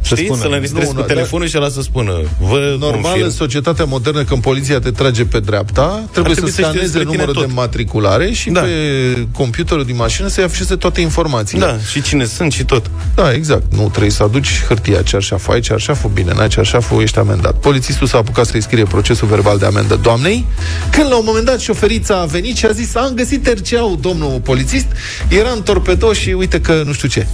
[0.00, 0.40] să știi, spună.
[0.40, 2.12] să-l înregistrezi Nu, cu nu, telefonul și ăla să spună.
[2.40, 3.24] Vă Normal, confirm.
[3.24, 6.82] în societatea modernă, când poliția te trage pe dreapta, trebuie, trebui să să știe scaneze
[6.84, 7.46] despre tine numărul tot.
[7.46, 8.60] de matriculare și Da.
[8.60, 11.64] pe computerul din mașină să-i afișeze toate informațiile.
[11.64, 12.90] Da, și cine sunt și tot.
[13.14, 13.62] Da, exact.
[13.74, 15.54] Nu trebuie să aduci hârtia cearșaful.
[15.54, 17.54] Ai cearșaful, bine, n-ai cearșaful, ești amendat.
[17.54, 20.46] Polițistul s-a apucat să-i scrie procesul verbal de amendă doamnei,
[20.90, 24.40] când la un moment dat șoferița a venit și a zis, am găsit terceau, domnul
[24.44, 24.86] polițist,
[25.28, 27.26] era în torpedo și uite că nu știu ce.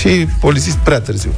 [0.00, 1.34] Și polițist prea târziu.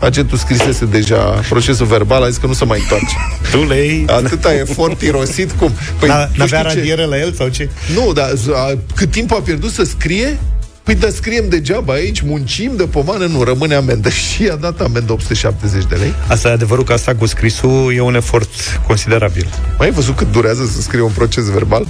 [0.00, 1.16] Agentul scrisese deja
[1.48, 3.14] procesul verbal, a zis că nu se mai întoarce.
[3.50, 4.04] Tu lei...
[4.08, 5.72] Atâta efort irosit cum...
[5.98, 6.76] Păi, N-a- tu N-avea știi ce?
[6.78, 7.68] radiere la el sau ce?
[7.94, 10.38] Nu, dar a, cât timp a pierdut să scrie,
[10.88, 14.08] Păi da, scriem degeaba aici, muncim de pomană, nu rămâne amendă.
[14.24, 16.14] Și a dat amendă 870 de lei.
[16.28, 18.50] Asta e adevărul că asta cu scrisul e un efort
[18.86, 19.48] considerabil.
[19.78, 21.86] Mai ai văzut cât durează să scrie un proces verbal?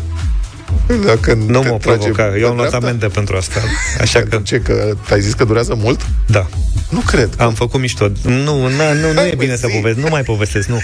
[1.07, 2.23] Dacă Nu te mă trage provoca.
[2.23, 2.87] pe Eu am luat dreapta?
[2.87, 3.61] amendă pentru asta.
[4.01, 6.07] Așa că, Ce, că ai zis că durează mult?
[6.27, 6.47] da.
[6.89, 7.35] Nu cred.
[7.39, 8.09] Am făcut mișto.
[8.23, 9.75] Nu, na, nu, nu Hai, e bă, bine să zi.
[9.77, 10.07] povestesc.
[10.07, 10.79] Nu mai povestesc, nu.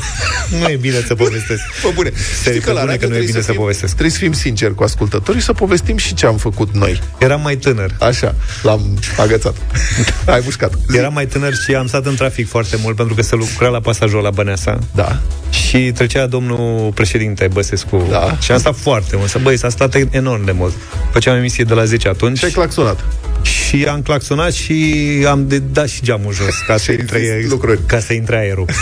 [0.60, 1.60] Nu e bine să povestesc.
[1.82, 2.10] Bă, bune.
[2.40, 3.92] Știi Știi că la bune radio că nu e trebuie bine să fim, povestesc.
[3.92, 7.00] Trebuie să fim sinceri cu ascultătorii și să povestim și ce am făcut noi.
[7.18, 7.90] Eram mai tânăr.
[8.00, 9.54] Așa, l-am agățat.
[10.26, 10.72] Ai mușcat.
[10.90, 10.96] Zi.
[10.96, 13.80] Eram mai tânăr și am stat în trafic foarte mult pentru că se lucra la
[13.80, 14.78] pasajul la Băneasa.
[14.94, 15.18] Da.
[15.50, 18.06] Și trecea domnul președinte Băsescu.
[18.10, 18.36] Da.
[18.40, 19.30] Și am stat foarte mult.
[19.30, 20.72] Să Băi, s-a stat enorm de mult.
[21.12, 22.38] Făceam emisie de la 10 atunci.
[22.38, 23.04] Și ai claxonat.
[23.42, 27.38] Și am claxonat și am de dat și geamul jos ca să Și ai intre,
[27.40, 27.80] zis lucruri.
[27.86, 28.64] ca să intre aerul.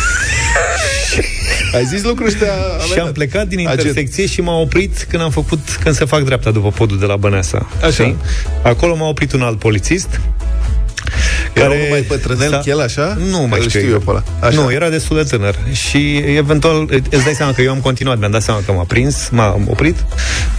[1.74, 2.52] Ai zis lucruri și te-a
[2.92, 3.78] și am plecat din Agent.
[3.78, 7.16] intersecție și m-a oprit când am făcut, când se fac dreapta după podul de la
[7.16, 7.68] Băneasa.
[7.78, 7.90] Așa.
[7.90, 8.16] Știi?
[8.62, 10.20] Acolo m-a oprit un alt polițist
[11.52, 13.16] Era unul mai bătrânel, s-a- chel, așa?
[13.30, 14.22] Nu mai Îl știu, știu eu pe ăla.
[14.40, 14.60] Așa.
[14.60, 15.54] Nu, era destul de tânăr.
[15.72, 19.28] Și eventual, îți dai seama că eu am continuat, mi-am dat seama că m-a prins,
[19.30, 20.04] m-a oprit,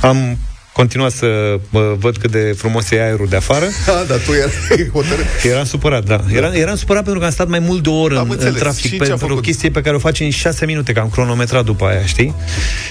[0.01, 0.37] am
[0.73, 3.65] continuat să mă văd cât de frumos e aerul de afară.
[3.85, 5.25] Da, dar tu erai hotărât.
[5.43, 6.21] Eram supărat, da.
[6.33, 8.35] Eram, eram supărat pentru că am stat mai mult de o oră Am în, în
[8.37, 8.59] înțeles.
[8.61, 9.43] trafic Și ce a pentru o făcut?
[9.43, 12.33] chestie pe care o face în șase minute, că am cronometrat după aia, știi?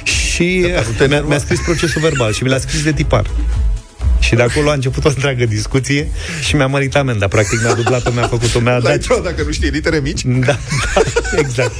[0.02, 1.26] Și Da, dar nu te mi-a, enerva.
[1.28, 3.24] mi-a scris procesul verbal și mi l-a scris de tipar.
[4.20, 6.08] Și de acolo a început o întreagă discuție
[6.40, 7.28] și mi-a mărit amenda.
[7.28, 9.06] Practic mi-a dublat-o, mi-a făcut-o, mi-a L-ai dat...
[9.08, 10.20] luat dacă nu știi litere mici?
[10.24, 10.58] Da, da,
[11.38, 11.72] exact.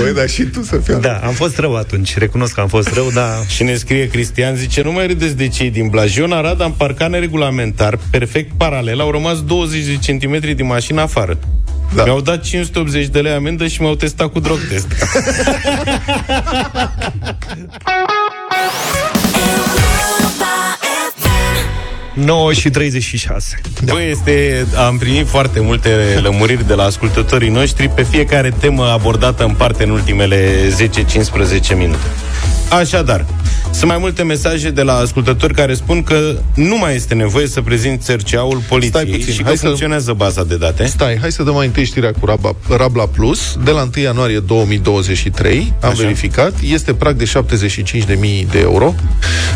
[0.00, 2.16] Băi, dar și tu să fii Da, am fost rău atunci.
[2.16, 3.28] Recunosc că am fost rău, dar...
[3.46, 6.16] Și ne scrie Cristian, zice, nu mai râdeți de cei din Blaj.
[6.16, 11.00] Eu în Arad am parcat neregulamentar, perfect paralel, au rămas 20 de centimetri din mașină
[11.00, 11.38] afară.
[11.38, 11.48] Da.
[11.94, 12.02] Da.
[12.04, 14.86] Mi-au dat 580 de lei amendă și m-au testat cu drog test.
[22.24, 23.60] 9 și 36.
[23.84, 23.92] Da.
[23.92, 25.90] Băi, este, am primit foarte multe
[26.22, 30.68] lămuriri de la ascultătorii noștri pe fiecare temă abordată în parte în ultimele
[31.72, 32.06] 10-15 minute.
[32.70, 33.26] Așadar,
[33.70, 37.60] sunt mai multe mesaje de la ascultători care spun că nu mai este nevoie să
[37.60, 40.84] prezinți serceaul poliției Stai puțin, și că hai să- funcționează baza de date.
[40.86, 43.56] Stai, hai să dăm mai întâi știrea cu Rabla, Rabla Plus.
[43.64, 46.02] De la 1 ianuarie 2023, am Așa.
[46.02, 48.94] verificat, este prag de 75.000 de euro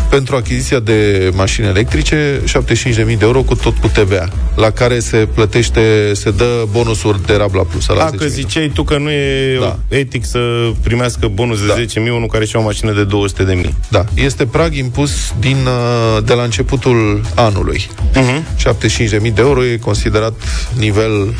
[0.09, 5.17] pentru achiziția de mașini electrice, 75.000 de euro cu tot cu TVA, la care se
[5.33, 7.87] plătește, se dă bonusuri de Rabla Plus.
[7.87, 9.79] La A, că ziceai tu că nu e Da.
[9.87, 10.39] etic să
[10.83, 11.73] primească bonus de Da.
[11.73, 13.73] 10.000 unul care și-a o mașină de 200.000.
[13.89, 17.89] Da, este prag impus din, uh, de la începutul anului.
[18.13, 18.41] Uh-huh.
[19.19, 20.33] 75.000 de euro e considerat
[20.77, 21.33] nivel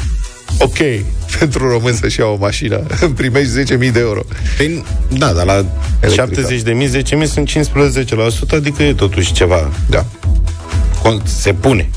[0.60, 0.78] ok
[1.39, 2.78] pentru român să-și ia o mașină.
[3.16, 4.20] Primești 10.000 de euro.
[4.58, 5.66] Păi, da, dar la
[6.00, 6.48] Electrica.
[6.48, 9.72] 70.000, 10.000 sunt 15%, adică e totuși ceva.
[9.89, 10.06] Da.
[11.02, 11.89] Con- Se pune.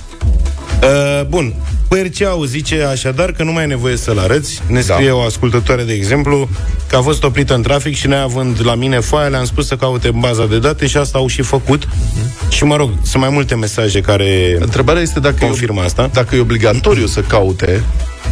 [0.82, 1.54] Uh, bun.
[1.88, 4.62] Părceau zice așadar că nu mai e nevoie să-l arăți.
[4.66, 5.14] Ne scrie da.
[5.14, 6.48] o ascultătoare, de exemplu,
[6.88, 9.76] că a fost oprită în trafic și noi având la mine foaia, le-am spus să
[9.76, 11.84] caute în baza de date și asta au și făcut.
[11.84, 12.48] Uh-huh.
[12.48, 16.10] Și mă rog, sunt mai multe mesaje care Întrebarea este dacă confirmă asta.
[16.12, 17.84] dacă e obligatoriu să caute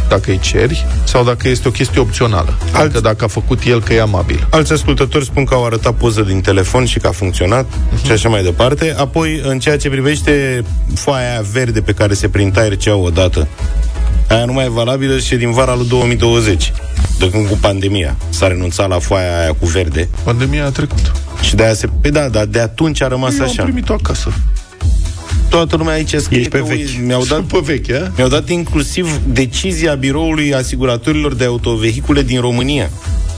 [0.09, 2.53] dacă îi ceri sau dacă este o chestie opțională.
[2.71, 4.47] Adică dacă a făcut el că e amabil.
[4.49, 8.05] Alți ascultători spun că au arătat poză din telefon și că a funcționat uh-huh.
[8.05, 8.95] și așa mai departe.
[8.97, 10.63] Apoi, în ceea ce privește
[10.95, 13.44] foaia aia verde pe care se printa RCA odată,
[14.29, 16.71] aia nu mai e valabilă și e din vara lui 2020,
[17.19, 20.09] de când cu pandemia s-a renunțat la foaia aia cu verde.
[20.23, 21.11] Pandemia a trecut.
[21.41, 21.87] Și de aia se...
[22.01, 23.61] Păi da, dar de atunci a rămas Eu așa.
[23.61, 24.33] am primit-o acasă.
[25.49, 26.77] Toată lumea aici scrie Ești pe că, vechi.
[26.77, 28.11] ui, Mi-au dat, Pe veche, a?
[28.15, 32.89] mi-au dat inclusiv decizia biroului asiguratorilor de autovehicule din România.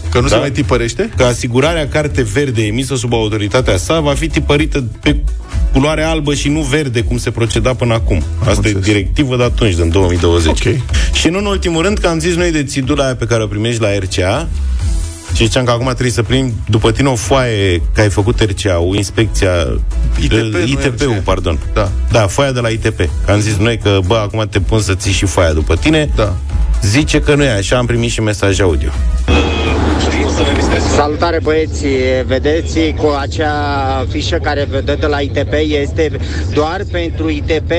[0.09, 0.33] Că nu Da.
[0.33, 1.09] se mai tipărește?
[1.17, 5.15] că asigurarea carte verde emisă sub autoritatea sa va fi tipărită pe,
[5.77, 8.23] culoare albă și nu verde, cum se proceda până acum.
[8.45, 10.49] Asta e directivă de atunci, din 2020.
[10.49, 10.75] Ok.
[11.13, 13.47] Și nu în ultimul rând, că am zis noi de țidula aia pe care o
[13.47, 14.47] primești la RCA,
[15.33, 18.95] și ziceam că acum trebuie să primi după tine o foaie că ai făcut RCA-ul,
[18.95, 19.51] inspecția
[20.21, 21.21] ITP, nu ITP-ul, RCA.
[21.23, 21.59] pardon.
[21.73, 21.91] Da.
[22.11, 22.97] Da, foaia de la ITP.
[23.25, 26.09] Că am zis noi că, bă, acum te pun să ții și foaia după tine.
[26.15, 26.35] Da.
[26.81, 28.89] Zice că nu e așa, am primit și mesaj audio.
[30.95, 31.85] Salutare băieți,
[32.25, 33.53] vedeți cu acea
[34.09, 36.11] fișă care vă dă de la ITP este
[36.53, 37.71] doar pentru ITP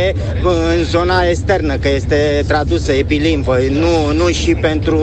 [0.42, 5.00] în zona externă, că este tradusă, e bilimvă, nu, nu și pentru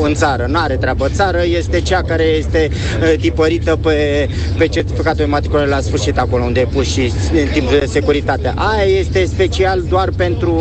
[0.00, 1.08] în țară, nu are treabă.
[1.08, 6.44] Țară este cea care este uh, tipărită pe, pe certificatul de matriculare la sfârșit acolo
[6.44, 8.52] unde e pus și în timp de securitate.
[8.54, 10.52] Aia este special doar pentru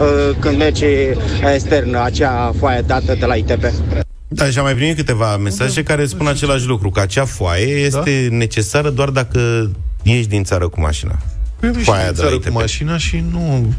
[0.00, 0.86] uh, când merge
[1.54, 3.64] externă, acea foaie dată de la ITP.
[4.28, 8.28] Da, și am mai primit câteva mesaje care spun același lucru, că acea foaie este
[8.30, 9.70] necesară doar dacă
[10.02, 11.18] ieși din țară cu mașina.
[11.60, 12.46] Păi, nu Foaia știu, de la țară ITP.
[12.46, 13.74] cu mașina și nu...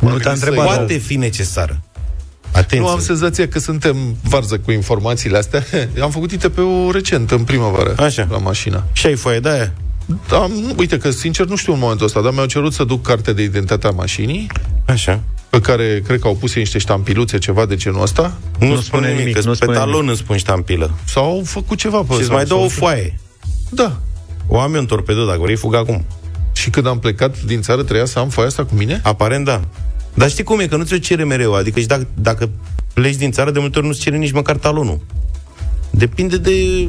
[0.00, 0.64] Nu te-a întrebat.
[0.66, 1.80] Poate fi necesară.
[2.52, 2.78] Atenție.
[2.78, 5.64] Nu am senzația că suntem varză cu informațiile astea.
[6.02, 8.26] Am făcut ITP-ul recent, în primăvară, Așa.
[8.30, 8.84] la mașină.
[8.92, 9.72] Și ai foaie de aia?
[10.28, 13.06] Da, nu- uite că, sincer, nu știu în momentul ăsta, dar mi-au cerut să duc
[13.06, 14.46] carte de identitate a mașinii,
[14.84, 15.20] Așa.
[15.56, 18.22] Pe care cred că au pus ei niște ștampiluțe, ceva de genul ăsta,
[18.58, 20.90] Nu, Nu spune spune nimic, nimic, că nu pe spune talon îți spun ștampilă.
[21.04, 23.18] sau au făcut ceva pe Și îți sau- mai dă sau- o foaie.
[23.70, 23.96] Da.
[24.46, 26.04] O am eu în torpedo, dacă vrei, fug acum.
[26.52, 29.00] Și când am plecat din țară, trebuia să am foaia asta cu mine?
[29.02, 29.60] Aparent, da.
[30.14, 30.66] Dar știi cum e?
[30.66, 31.54] Că nu ți-o cere mereu.
[31.54, 32.50] Adică și dacă, dacă
[32.92, 35.00] pleci din țară, de multe ori nu-ți cere nici măcar talonul.
[35.90, 36.88] Depinde de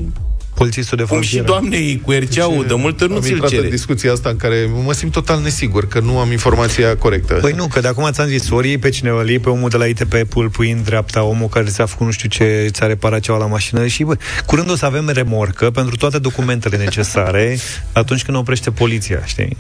[0.58, 1.60] Polițistul de cum și frontieră.
[1.60, 3.64] doamnei cu RCA-ul, de multe ori nu am ți-l intrat cere.
[3.64, 7.34] în discuția asta în care mă simt total nesigur, că nu am informația corectă.
[7.34, 9.70] Păi nu, că de acum ți-am zis, ori iei pe cineva, îl iei pe omul
[9.70, 12.86] de la ITP, îl pui în dreapta, omul care ți-a făcut nu știu ce, ți-a
[12.86, 17.58] reparat ceva la mașină și, bă, curând o să avem remorcă pentru toate documentele necesare
[17.92, 19.58] atunci când oprește poliția, știi?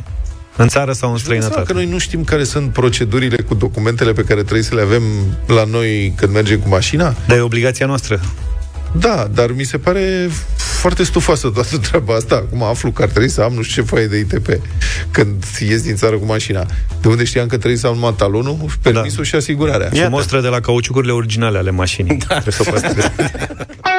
[0.56, 1.66] În țară sau în Îți dai seama străinătate.
[1.66, 5.04] că noi nu știm care sunt procedurile cu documentele pe care trebuie să le avem
[5.48, 7.16] la noi când mergem cu mașina?
[7.28, 8.20] Dar e obligația noastră.
[8.92, 12.36] Da, dar mi se pare foarte stufoasă toată treaba asta.
[12.36, 14.48] Acum aflu că ar trebui să am nu știu ce foaie de ITP
[15.12, 16.66] când ies din țară cu mașina.
[17.02, 19.90] De unde știam că trebuie să am numai talonul, permisul și asigurarea.
[19.94, 22.18] Și mostră de la cauciucurile originale ale mașinii.
[22.28, 22.40] Da.
[22.40, 23.97] Trebuie să o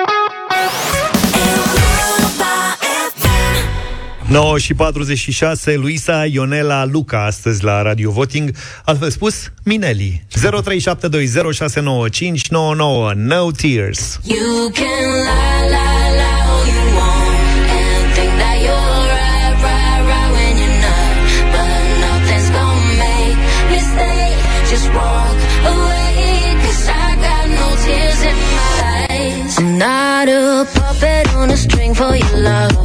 [4.29, 8.55] 9 și 46, Luisa Ionela Luca astăzi la Radio Voting,
[8.85, 10.25] altfel spus, Mineli.
[10.31, 10.39] 0372069599,
[13.15, 14.21] No Tears.
[14.25, 20.31] You can lie, lie, lie all you want and think that you're right, right, right
[20.37, 21.15] when you're not.
[21.55, 23.39] But nothing's gonna make
[23.71, 24.29] me stay.
[24.73, 25.39] Just walk
[25.73, 26.23] away,
[26.61, 28.73] 'cause I got no tears in my
[29.11, 29.53] eyes.
[29.59, 30.43] I'm not a
[30.77, 32.78] puppet on a string for your love.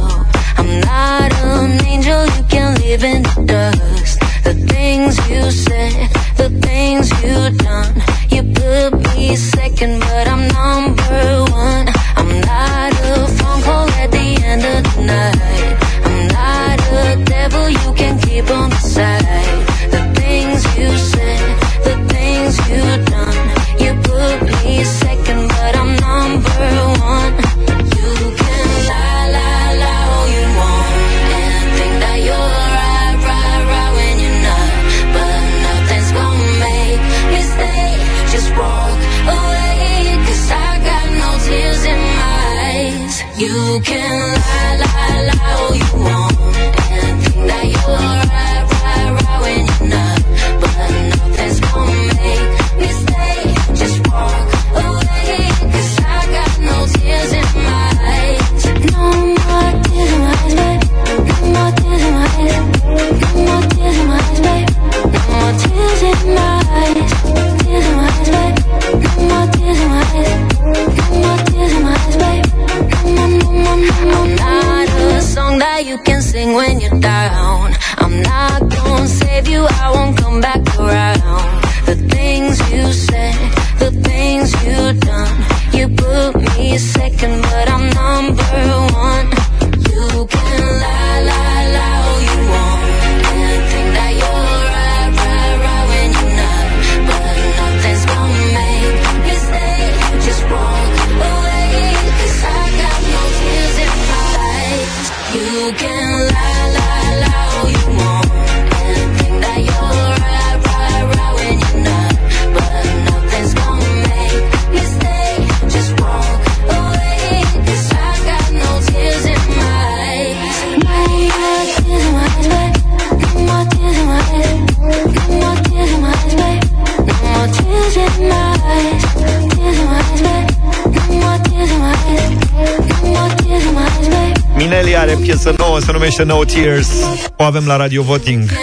[135.74, 136.88] Nouă, se numește No Tears.
[137.36, 138.50] O avem la Radio Voting.
[138.50, 138.54] 0372069599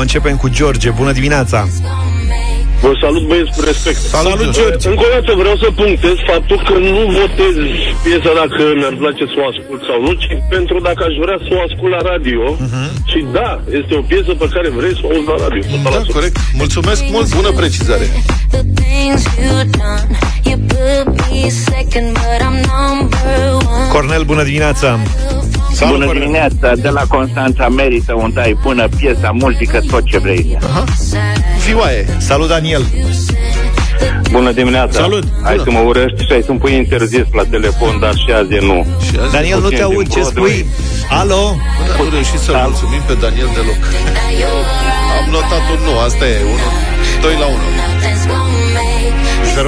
[0.00, 0.90] Începem cu George.
[0.90, 1.68] Bună dimineața!
[2.80, 3.96] Vă salut băieți cu respect.
[3.96, 4.88] Salut, George.
[4.92, 7.54] Încă o dată vreau să punctez faptul că nu votez
[8.04, 11.50] piesa dacă mi-ar place să o ascult sau nu, ci pentru dacă aș vrea să
[11.56, 12.42] o ascult la radio.
[12.66, 12.84] Mhm.
[13.10, 15.62] Și da, este o piesă pe care vrei să o auzi la radio.
[15.96, 16.36] Da, corect.
[16.62, 18.06] Mulțumesc mult, bună precizare.
[20.54, 23.90] Things you done, you put me second, but I'm number one.
[23.90, 24.98] Cornel, bună dimineața!
[25.88, 30.58] Bună dimineața, de la Constanța merită un dai bună piesa, muzică, tot ce vrei.
[30.62, 30.84] Aha.
[31.66, 32.06] Vioaie.
[32.18, 32.84] Salut, Daniel!
[34.30, 35.00] Bună dimineața!
[35.00, 35.24] Salut!
[35.42, 38.60] Hai să mă urăști și ai să-mi pui interzis la telefon, dar și azi e
[38.60, 38.86] nu.
[39.32, 40.66] Daniel, nu te aud, ce spui?
[41.10, 41.56] Alo?
[41.96, 43.80] Până nu reușit să-l mulțumim pe Daniel deloc.
[45.18, 46.58] Am notat un nu, asta e, 1,
[47.20, 47.56] 2 la 1.
[49.54, 49.58] 0372069599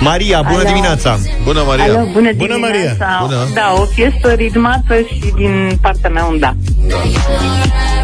[0.00, 0.68] Maria, bună Alo.
[0.68, 1.18] dimineața!
[1.44, 3.18] Bună, Alo, bună, dimineața.
[3.22, 3.48] Bună.
[3.54, 6.54] Da, o piesă ritmată și din partea mea un da.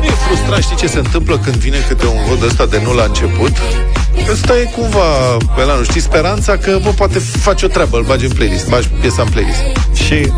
[0.03, 3.05] E frustrat, știi ce se întâmplă când vine câte un vot ăsta de nu la
[3.05, 3.53] început?
[4.33, 8.03] Ăsta e cumva, pe la nu știi, speranța că, bă, poate face o treabă, îl
[8.03, 9.63] bagi în playlist, bagi piesa în playlist.
[9.95, 10.33] Și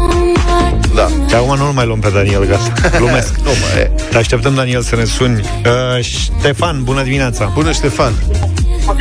[0.95, 1.09] Da.
[1.29, 2.73] de acum nu mai luăm pe Daniel, gata.
[2.99, 3.37] Glumesc.
[3.37, 3.91] nu mai e.
[4.11, 5.41] Te așteptăm, Daniel, să ne suni.
[5.41, 7.51] Uh, Ștefan, bună dimineața!
[7.55, 8.13] Bună, Ștefan!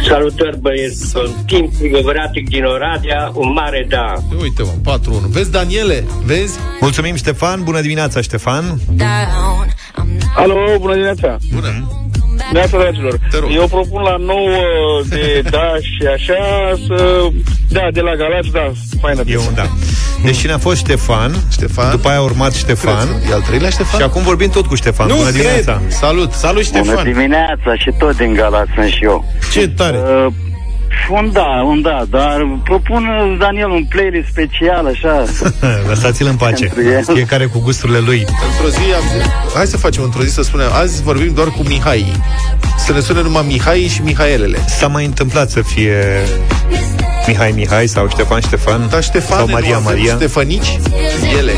[0.08, 4.14] Salutări băieți, sunt timp Gobratic din Oradea, un mare da.
[4.41, 4.99] Uite mă, 4-1.
[5.30, 6.03] Vezi, Daniele?
[6.26, 6.60] Vezi?
[6.80, 8.80] Mulțumim, Ștefan, bună dimineața, Ștefan!
[10.36, 11.38] Alo, bună dimineața!
[11.53, 11.91] Bună!
[12.53, 13.20] Neața, dragilor,
[13.53, 14.47] eu propun la 9
[15.10, 16.36] de da și așa
[16.88, 17.28] să...
[17.70, 19.70] Da, de la Galați, da, faină E un da.
[20.24, 21.91] Deci cine a fost Ștefan, Ștefan.
[21.91, 23.99] după aia a urmat Ștefan E al treilea Ștefan?
[23.99, 25.07] și acum vorbim tot cu Ștefan.
[25.07, 25.41] Nu bună cred.
[25.41, 25.82] dimineața!
[25.88, 26.32] Salut!
[26.32, 27.03] Salut, Bună Ștefan!
[27.03, 29.26] dimineața și tot din Galați sunt și eu.
[29.53, 29.97] Ce tare!
[29.97, 30.28] Uh,
[31.10, 35.26] un da, un da, dar propun uh, Daniel un playlist special, așa.
[35.89, 36.66] Lăsați-l în pace.
[36.66, 37.04] Pentru el.
[37.04, 38.26] Fiecare cu gusturile lui.
[38.52, 41.64] Într-o zi am zis, hai să facem într-o zi să spunem, azi vorbim doar cu
[41.68, 42.12] Mihai.
[42.78, 44.58] Să ne sune numai Mihai și Mihaelele.
[44.68, 46.04] S-a mai întâmplat să fie
[47.28, 50.14] Mihai Mihai sau Ștefan Ștefan Da, Ștefan, sau Maria Maria.
[50.14, 50.80] Ștefănici,
[51.38, 51.52] ele.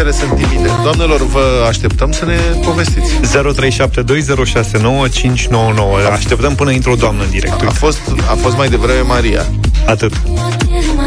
[0.00, 0.70] Fetele sunt timide.
[0.82, 3.12] Doamnelor, vă așteptăm să ne povestiți.
[3.14, 3.20] 0372069599.
[6.12, 7.52] Așteptăm până intră o doamnă în direct.
[7.52, 7.74] A Uite.
[7.74, 9.44] fost, a fost mai devreme Maria.
[9.86, 10.12] Atât.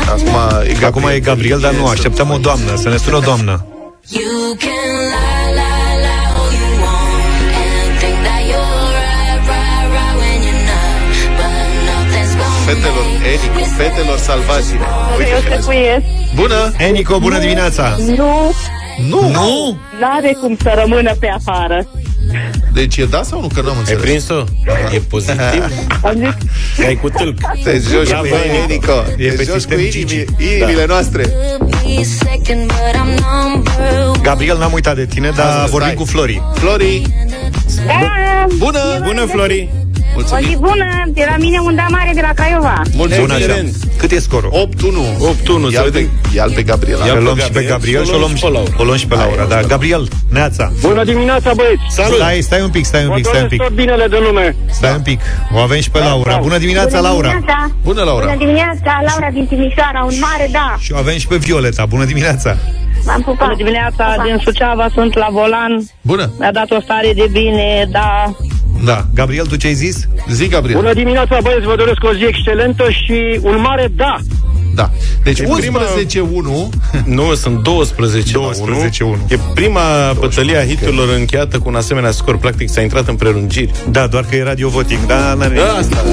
[0.09, 0.35] Acum
[0.67, 0.85] e Gabriel.
[0.85, 3.65] Acum e Gabriel, dar nu, așteptăm o doamnă, să ne sună o doamnă.
[4.09, 10.15] You can lie, lie, lie all you want and think that you're right, right, right
[10.21, 11.11] when you're not.
[11.39, 11.55] But
[11.89, 14.87] nothing's gonna Fetelor, Enico, fetelor salvați-ne.
[15.17, 16.03] Uite, Eu cine- secuiesc.
[16.35, 16.71] Bună!
[16.77, 17.95] Enico, bună dimineața!
[18.15, 18.53] Nu,
[19.09, 19.29] Nu!
[19.29, 19.77] Nu?
[19.99, 21.87] n-are cum să rămână pe afară.
[22.73, 23.47] Deci e da sau nu?
[23.47, 24.01] Că n-am Ai înțeles.
[24.01, 24.43] prins-o?
[24.93, 25.63] E pozitiv?
[26.03, 27.37] Am zis, Ai cu tâlc.
[27.63, 28.63] Te joci Bravo, cu Enico.
[28.71, 29.03] Enico.
[29.17, 30.15] E Te pe joci sistem cu Gigi.
[30.15, 31.23] inimile, inimile noastre.
[31.85, 34.19] be second, but I'm number one.
[34.21, 35.93] Gabriel, n-am uitat de tine, dar Asta, vorbim stai.
[35.93, 36.41] cu Flori.
[36.53, 37.01] Flori,
[37.85, 38.79] da, bună!
[39.05, 39.69] Bună, Flori!
[40.15, 40.59] O zi Mulțumim!
[40.59, 42.81] bună, de la mine un da mare de la Craiova.
[42.95, 43.35] Bună așa.
[43.35, 43.75] Excelent.
[43.97, 44.51] Cât e scorul?
[44.51, 44.57] 8-1.
[45.19, 46.09] 8-1, să Ia-l pe, vedem.
[46.35, 47.05] ia pe Gabriela.
[47.05, 48.69] Ia- Îl pe luăm și pe Gabriel Gabriel și și o luăm și, Laura.
[48.77, 49.43] o luăm și pe Laura.
[49.45, 50.71] Da, Gabriel, neața.
[50.81, 51.81] Bună dimineața, băieți!
[51.89, 52.17] Salut!
[52.17, 53.67] Stai, stai un pic, stai un Vă pic, stai un doresc pic.
[53.67, 54.55] tot binele de lume.
[54.71, 55.19] Stai un pic.
[55.55, 56.37] O avem și pe Laura.
[56.41, 57.31] Bună dimineața, Laura.
[57.83, 58.25] Bună, Laura!
[58.25, 60.75] Bună dimineața, Laura din Timișoara, un mare da.
[60.79, 61.85] Și o avem și pe Violeta.
[61.85, 62.57] Bună dimineața.
[63.05, 63.43] V-am pupat.
[63.47, 65.73] Bună dimineața, din Suceava sunt la volan.
[66.01, 66.31] Bună!
[66.39, 68.31] Mi-a dat o stare de bine, da.
[68.85, 69.05] Da.
[69.13, 70.07] Gabriel, tu ce ai zis?
[70.31, 70.79] Zi, Gabriel.
[70.79, 74.15] Bună dimineața, băieți, vă doresc o zi excelentă și un mare da.
[74.75, 74.89] Da.
[75.23, 76.69] Deci E prima- 11-1.
[77.05, 79.11] Nu, sunt 12 la 12 1.
[79.13, 79.21] 1.
[79.29, 79.81] E prima
[80.19, 82.37] bătălie a hiturilor încheiată cu un asemenea scor.
[82.37, 83.71] Practic s-a intrat în prelungiri.
[83.89, 85.05] Da, doar că e radio voting.
[85.05, 86.03] Da, n-are Da, asta.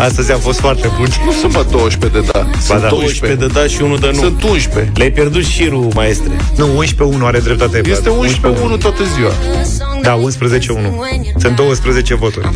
[0.00, 1.06] Astăzi a fost foarte bun.
[1.24, 2.46] Nu sunt mă 12 de da.
[2.60, 2.88] Sunt da.
[2.88, 4.18] 12 de da și 1 de nu.
[4.18, 4.92] Sunt 11.
[4.94, 6.36] Le-ai pierdut șirul, maestre.
[6.56, 6.84] Nu,
[7.18, 7.80] 11-1 are dreptate.
[7.84, 9.32] Este 11-1 toată ziua.
[10.02, 10.20] Da, 11-1.
[11.36, 12.48] Sunt 12 voturi.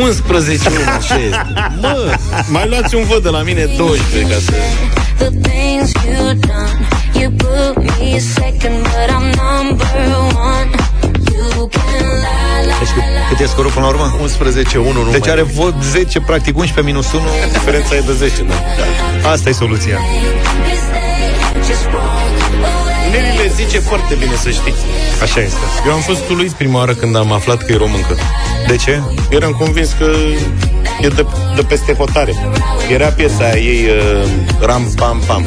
[0.00, 1.46] 11 1, așa este.
[1.80, 2.14] Mă,
[2.48, 4.52] mai luați un vot de la mine 12 ca să...
[5.18, 10.85] The things you done, you put me second, but I'm number one.
[12.78, 14.16] Deci cât, cât e scorul până la urmă?
[14.16, 17.22] 11-1 nu Deci mai are vot 10, practic 11 minus 1.
[17.52, 19.30] Diferența e de 10, da.
[19.30, 19.98] Asta e soluția.
[20.66, 22.10] mistake, just walk
[22.60, 23.10] away.
[23.10, 24.82] Nelly le zice foarte bine, să știți.
[25.22, 25.64] Așa este.
[25.86, 28.16] Eu am fost uluit prima oară când am aflat că e româncă.
[28.66, 29.00] De ce?
[29.30, 30.10] Eram convins că
[31.00, 32.34] e de, de peste hotare.
[32.92, 34.28] Era piesa ei uh,
[34.60, 35.44] Ram Pam Pam.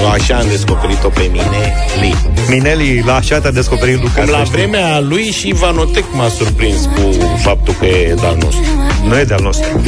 [0.00, 2.33] Eu așa am descoperit-o pe mine, Li.
[2.48, 4.12] Mineli, la așa te-a descoperit Luca.
[4.14, 4.56] Cum să la știi.
[4.56, 8.62] vremea lui și Ivanotec m-a surprins cu faptul că e de-al nostru.
[9.04, 9.82] Nu e de-al nostru.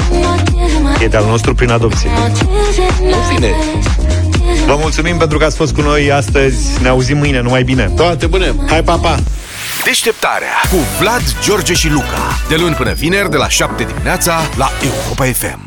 [1.03, 2.11] E de-al nostru prin adopție.
[3.01, 3.51] Nu vine.
[4.67, 6.83] Vă mulțumim pentru că ați fost cu noi astăzi.
[6.83, 7.41] Ne auzim mâine.
[7.41, 7.93] Numai bine.
[7.97, 8.55] Toate bune.
[8.69, 9.17] Hai, pa, pa.
[9.85, 12.39] Deșteptarea cu Vlad, George și Luca.
[12.49, 15.66] De luni până vineri, de la 7 dimineața, la Europa FM.